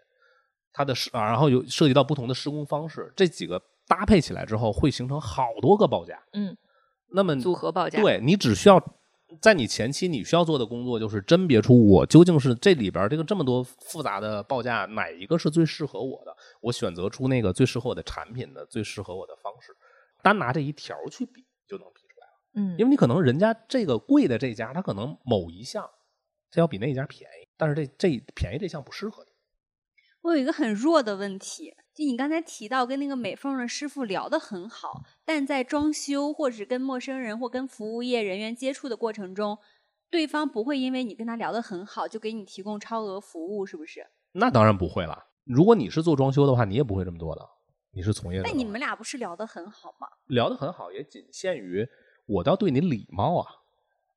[0.72, 6.20] 它的施啊，然后有涉及到不同的施工方式，这几个搭配起来之后，会形成好多个报价。
[6.32, 6.54] 嗯，
[7.12, 8.82] 那么组合报价，对你只需要
[9.40, 19.72] 在你前期你需要做的工作就是甄别出我究竟是这里边这个这么多复杂的报价哪一个是最适合我的，我选择出那个最适合我的产品的最适合我的方式，
[20.20, 21.99] 单拿这一条去比就能比。
[22.60, 25.88] 嗯，因为你可能人家这个贵的这家，他可能某一项，
[26.50, 29.30] 他要比那一家便宜，但是这这便宜这项不适合你，
[30.22, 39.58] 我有一个很弱的问题，就你刚才提到跟那个美缝的师傅聊得很好，但在装修或者跟陌生人或跟服务业人员接触的过程中，
[40.10, 44.06] 对方不会因为你跟他聊得很好就给你提供超额服务，是不是？
[44.32, 45.26] 那当然不会了。
[45.44, 47.48] 如果你是做装修的话，你也不会这么做的。
[47.92, 50.06] 你是从业的话，但你们俩不是聊得很好吗？
[50.26, 51.84] 聊得很好，也仅限于
[52.30, 53.46] 我倒对你礼貌啊，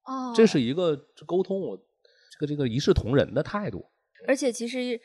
[0.05, 0.95] 哦，这是一个
[1.25, 3.89] 沟通，我这个这个一视同仁的态度。
[4.27, 5.01] 而且其实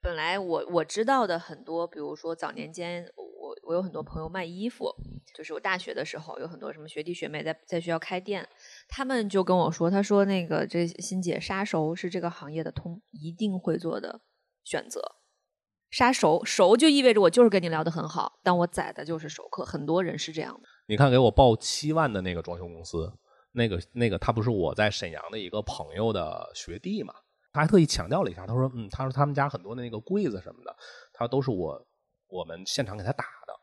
[0.00, 4.94] 本来我我知道的很多，比如说早年间我我有很多朋友卖衣服，
[5.36, 8.48] 就是我大学的时候有很多什么学弟学妹在在学校开店，
[8.88, 14.22] 他们就跟我说，他说那个这欣姐杀熟是这个行业的通一定会做的
[14.64, 15.16] 选择。
[15.90, 20.68] 杀熟熟就意味着我就是跟你聊得很好，但我宰的就是熟客，很多人是这样的。
[20.86, 23.10] 你看，给我报七万的那个装修公司，
[23.52, 27.14] 那个那个他不是我在沈阳的一个朋友的学弟嘛？
[27.52, 30.76] 他还特意强调了一下，他说：“嗯，他说他们家很多的那个柜子什么的，
[31.12, 31.86] 他都是我
[32.28, 33.54] 我们现场给他打的。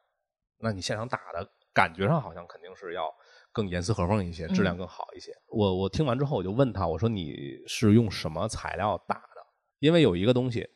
[0.59, 3.11] 那你现场打的感觉上好像肯定是要
[3.51, 5.31] 更严丝合缝一些，质量更好一些。
[5.47, 7.35] 我我听完之后我就问他，我说你
[7.67, 9.45] 是用什么材料打的？
[9.79, 10.67] 因为有一个东西。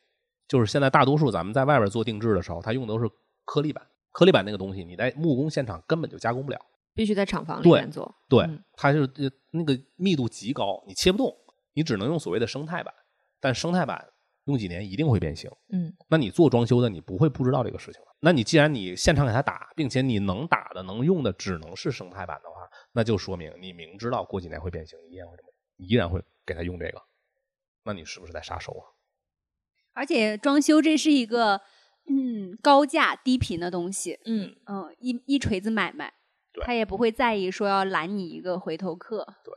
[0.46, 3.10] 就是现在大多数咱们在外边做定制的时候，它用的都是
[3.46, 3.84] 颗粒板，
[4.14, 8.16] 颗粒板那个东西你在木工现场根本就加工不了，必须在厂房里面做。
[8.30, 9.10] 对，它就是
[9.52, 11.36] 那个密度极高，你切不动，
[11.74, 12.94] 你只能用所谓的生态板。
[13.42, 14.08] 但生态板
[14.46, 15.52] 用几年一定会变形。
[15.74, 18.08] 嗯，那你做装修的你不会不知道这个事情了。
[18.22, 27.02] 那你既然你现场给它打，并且你能打的能用的只能是生态板的话，那就说明你明知道过几年会变形，依然会这么，依然会给他用这个，
[27.84, 28.84] 那你是不是在杀手啊？
[29.96, 31.62] 而且装修这是一个
[32.08, 36.14] 嗯高价低频的东西，嗯嗯一一锤子买卖，
[36.62, 39.26] 他也不会在意说要拦你一个回头客。
[39.44, 39.54] 对，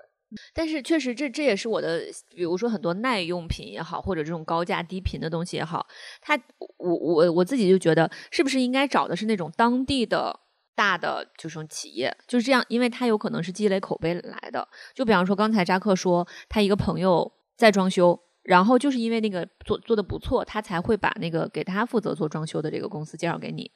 [0.54, 2.02] 但是确实这这也是我的，
[2.34, 5.86] 比如说很多耐用品也好，或者这种高价低频的东西也好，
[6.20, 6.36] 他
[6.78, 10.38] 我我我自己就觉得是不是应该找的是那种当地的
[10.74, 14.68] 大的这种企业，就是这样，因为它有可能是积累口碑来的。
[14.94, 18.20] 就比方说刚才扎克说他一个朋友在装修。
[18.46, 23.70] 然后就是因为那个做做的不错，他才会把那个给他负责做装修的这个公司介绍给你。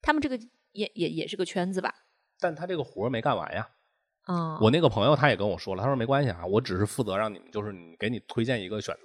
[0.00, 0.38] 他们这个
[0.72, 1.94] 也也也是个圈子吧？
[2.40, 3.68] 但他这个活没干完呀。
[4.26, 9.00] 嗯，我那个朋友他也跟我说了，他说没关系啊，我只是负责让你们就是你给你推荐一个选择，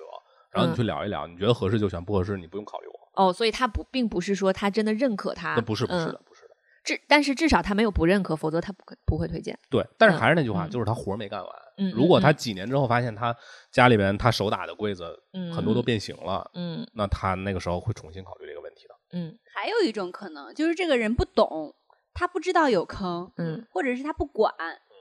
[0.52, 3.26] 然后你去聊一聊，你觉得合适就选，不合适你不用考虑我。
[3.26, 6.56] 哦，所以他不并不是说他真的认可他，那不是不是的，不是的。
[6.86, 9.60] 至但是至少他没有不认可，否则他不不会推荐。
[9.70, 11.50] 对，但是还是那句话，就是他活没干完。
[11.80, 13.36] 嗯，如果他几年之后发现他
[13.72, 18.96] 家里边他手打的柜子，嗯，很多都变形了，嗯，那他那个时候会重新考虑这个问题的。
[19.14, 21.74] 嗯，还有一种可能就是这个人不懂，
[22.14, 24.54] 他不知道有坑，嗯，或者是他不管，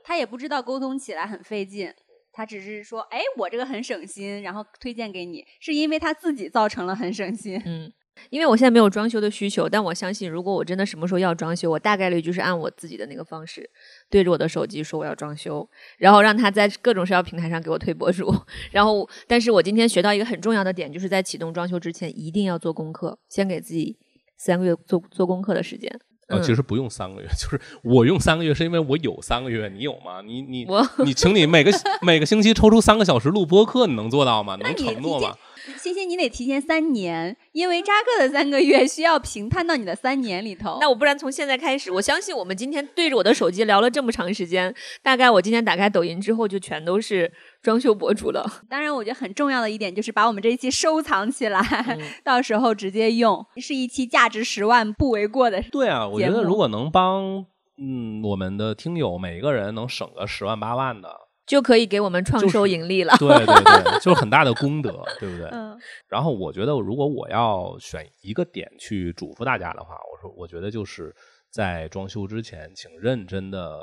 [0.03, 1.93] 他也不知道沟通起来很费劲，
[2.31, 7.91] 他只是说，哎，我这个很省心，然后推荐给你，是因为他自己造成了很省心，嗯。
[8.31, 13.69] 因为我现在没有装修的需求，但我相信，如果我真的什么时候要装修，我大概率就是按我自己的那个方式，
[14.09, 15.67] 对着我的手机说我要装修，
[15.97, 18.33] 然后让他在各种社交平台上给我推博主。
[18.71, 23.97] 然后，但是我今天学到一个很重要的点，就是在启动装修之前一定要做功课，先给自己
[24.37, 25.99] 三个月做做功课的时间。
[26.27, 30.21] 呃，其实不用三个月， 就是我用三个月是因为我有三个月，你有吗？
[30.23, 30.67] 你你
[31.03, 31.71] 你，请你每个
[32.05, 34.55] 每个星期抽出三个小时录播课，你能做到吗？
[34.55, 35.35] 能承诺吗？
[35.77, 40.77] 欣欣，你得提前三年，因为扎克的三个月需要平摊到你的三年里头。
[40.81, 47.31] 那我不然从现在开始，我相信我们今天对着我的手机聊了这么长时间，大概我今天打开抖音之后，就全都是
[47.61, 48.45] 装修博主了。
[48.69, 55.61] 当然，我觉得很重要的一点就是把我们这一期收藏起来，嗯到时候直接用，是一期价值十万不为过的。
[55.71, 57.45] 对啊，我觉得如果能帮
[57.77, 61.28] 嗯我们的听友每一个人能省个十万八万的。
[61.49, 63.11] 就可以给我们创收盈利了。
[63.17, 65.47] 对对对，就是很大的功德，对不对？
[65.51, 65.75] 嗯。
[66.07, 71.15] 然后我觉得，如果我要选一个点去嘱咐大家的话，我说，我觉得就是
[71.49, 73.81] 在装修之前，请认真的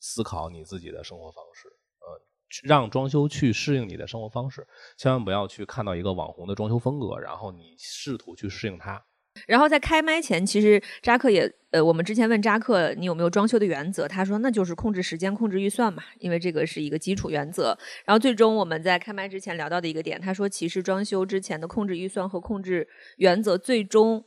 [0.00, 1.68] 思考你自己的生活方式，
[2.00, 2.18] 呃，
[2.62, 4.66] 让装修去适应你的生活方式，
[4.96, 9.04] 千万不要去看到一个网红的装修风格，然后你试图去适应它。
[9.46, 17.76] 然后在开麦前，其实扎克也呃，我们之前问扎克你有没有装修的原则，他说那就是控制时间、控制预算嘛，因为这个是一个基础原则。
[18.04, 22.86] 然后最终我们在开麦之前聊到的一个点，他说其实装修之前的控制预算和控制
[23.16, 24.24] 原则，最终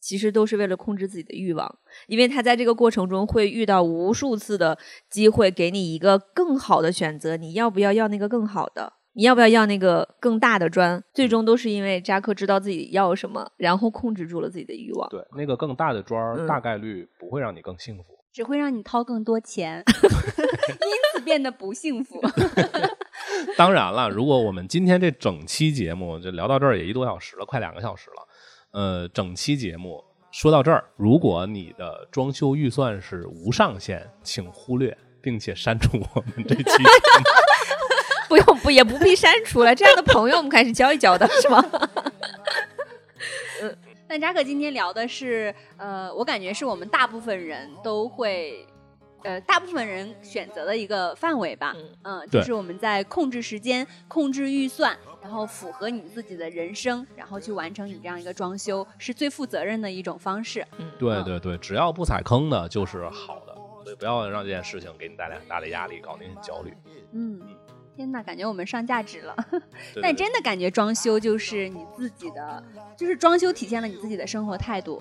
[0.00, 4.78] 其实都是为了控制自己的欲望，因为他在这个过程中会遇到无数次的
[5.10, 8.92] 机会，给你一个更好的选择，你要不要要那个更好的？
[9.14, 11.02] 你要不要要那个更大的砖？
[11.12, 15.08] 最终都是因为扎克知道自己要什么，然后控制住了自己的欲望。
[15.08, 18.04] 对，那个更大的砖大概率不会让你更幸福。
[18.32, 22.20] 只会让你掏更多钱， 因此变得不幸福。
[23.56, 28.26] 当然了，如果我们今天这整期节目就聊到这儿，也一多小时了，快两个小时了。
[28.72, 37.53] 呃，整期节目说到这儿，如果你的装修预算是无上限，请忽略并且删除我们这期节目。
[38.28, 41.62] 不用不也不必删除了，这样的朋友我们开始交一交的是吗？
[43.62, 43.76] 嗯
[44.08, 48.66] 那扎克今天聊的是，呃，我感觉是我们大部分人都会，
[49.22, 51.74] 呃，大部分人选择的一个范围吧。
[51.76, 60.64] 嗯嗯，就对是我们在控制时间、控制预算，然后符合你自己的人生，然后去完成你这样一个装修，是最负责任的一种方式。
[60.78, 63.54] 嗯对对对，只要不踩坑的，就是好的。
[63.82, 66.72] 所以不要让这件事情给你带来很大的压力，搞得你很焦虑。
[67.12, 67.40] 嗯，
[67.96, 69.36] 天哪，感觉我们上价值了。
[70.02, 72.62] 但真的感觉装修就是你自己的，
[72.96, 75.00] 就是装修体现了你自己的生活态度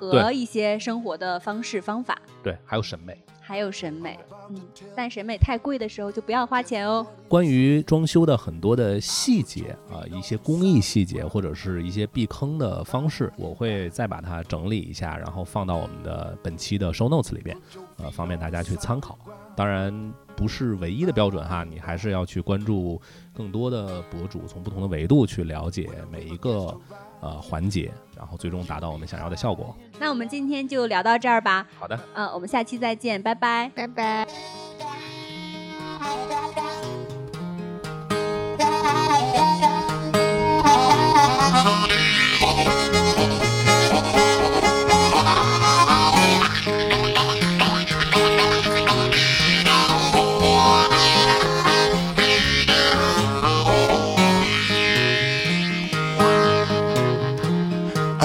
[0.00, 2.18] 和一些生活的方式方法。
[2.42, 3.16] 对，还有审美。
[3.42, 4.16] 还有审美，
[4.48, 4.56] 嗯，
[4.94, 7.04] 但审美太贵的时候就不要花钱哦。
[7.26, 17.56] 关于装修的很多的细节啊，一些工艺细节或者是一些避坑的方式，我会再把它整理一下，然后放到我们的本期的 show notes 里边，
[17.96, 19.18] 呃，方便大家去参考。
[19.56, 23.02] 当然不是唯一的标准哈，你还是要去关注
[23.40, 26.78] 更多的博主，从不同的维度去了解每一个
[27.22, 29.74] 呃环节，然后最终达到我们想要的效果。
[29.98, 33.70] 那我们今天就聊到这儿吧，好的，嗯、我们下期再见，拜拜。
[33.74, 34.26] 拜拜。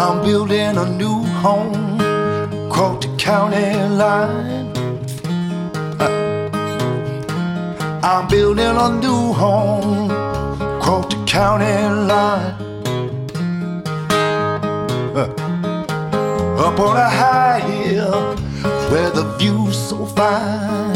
[0.07, 1.99] I'm building a new home
[2.67, 4.71] across the county line.
[5.99, 6.11] Uh,
[8.03, 11.65] I'm building a new home across the county
[12.11, 12.53] line.
[15.17, 15.25] Uh,
[16.67, 18.35] up on a high hill
[18.91, 20.95] where the view's so fine.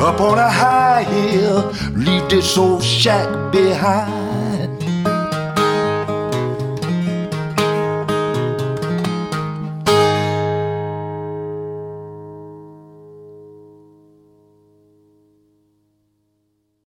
[0.00, 4.23] Up on a high hill, leave this old shack behind.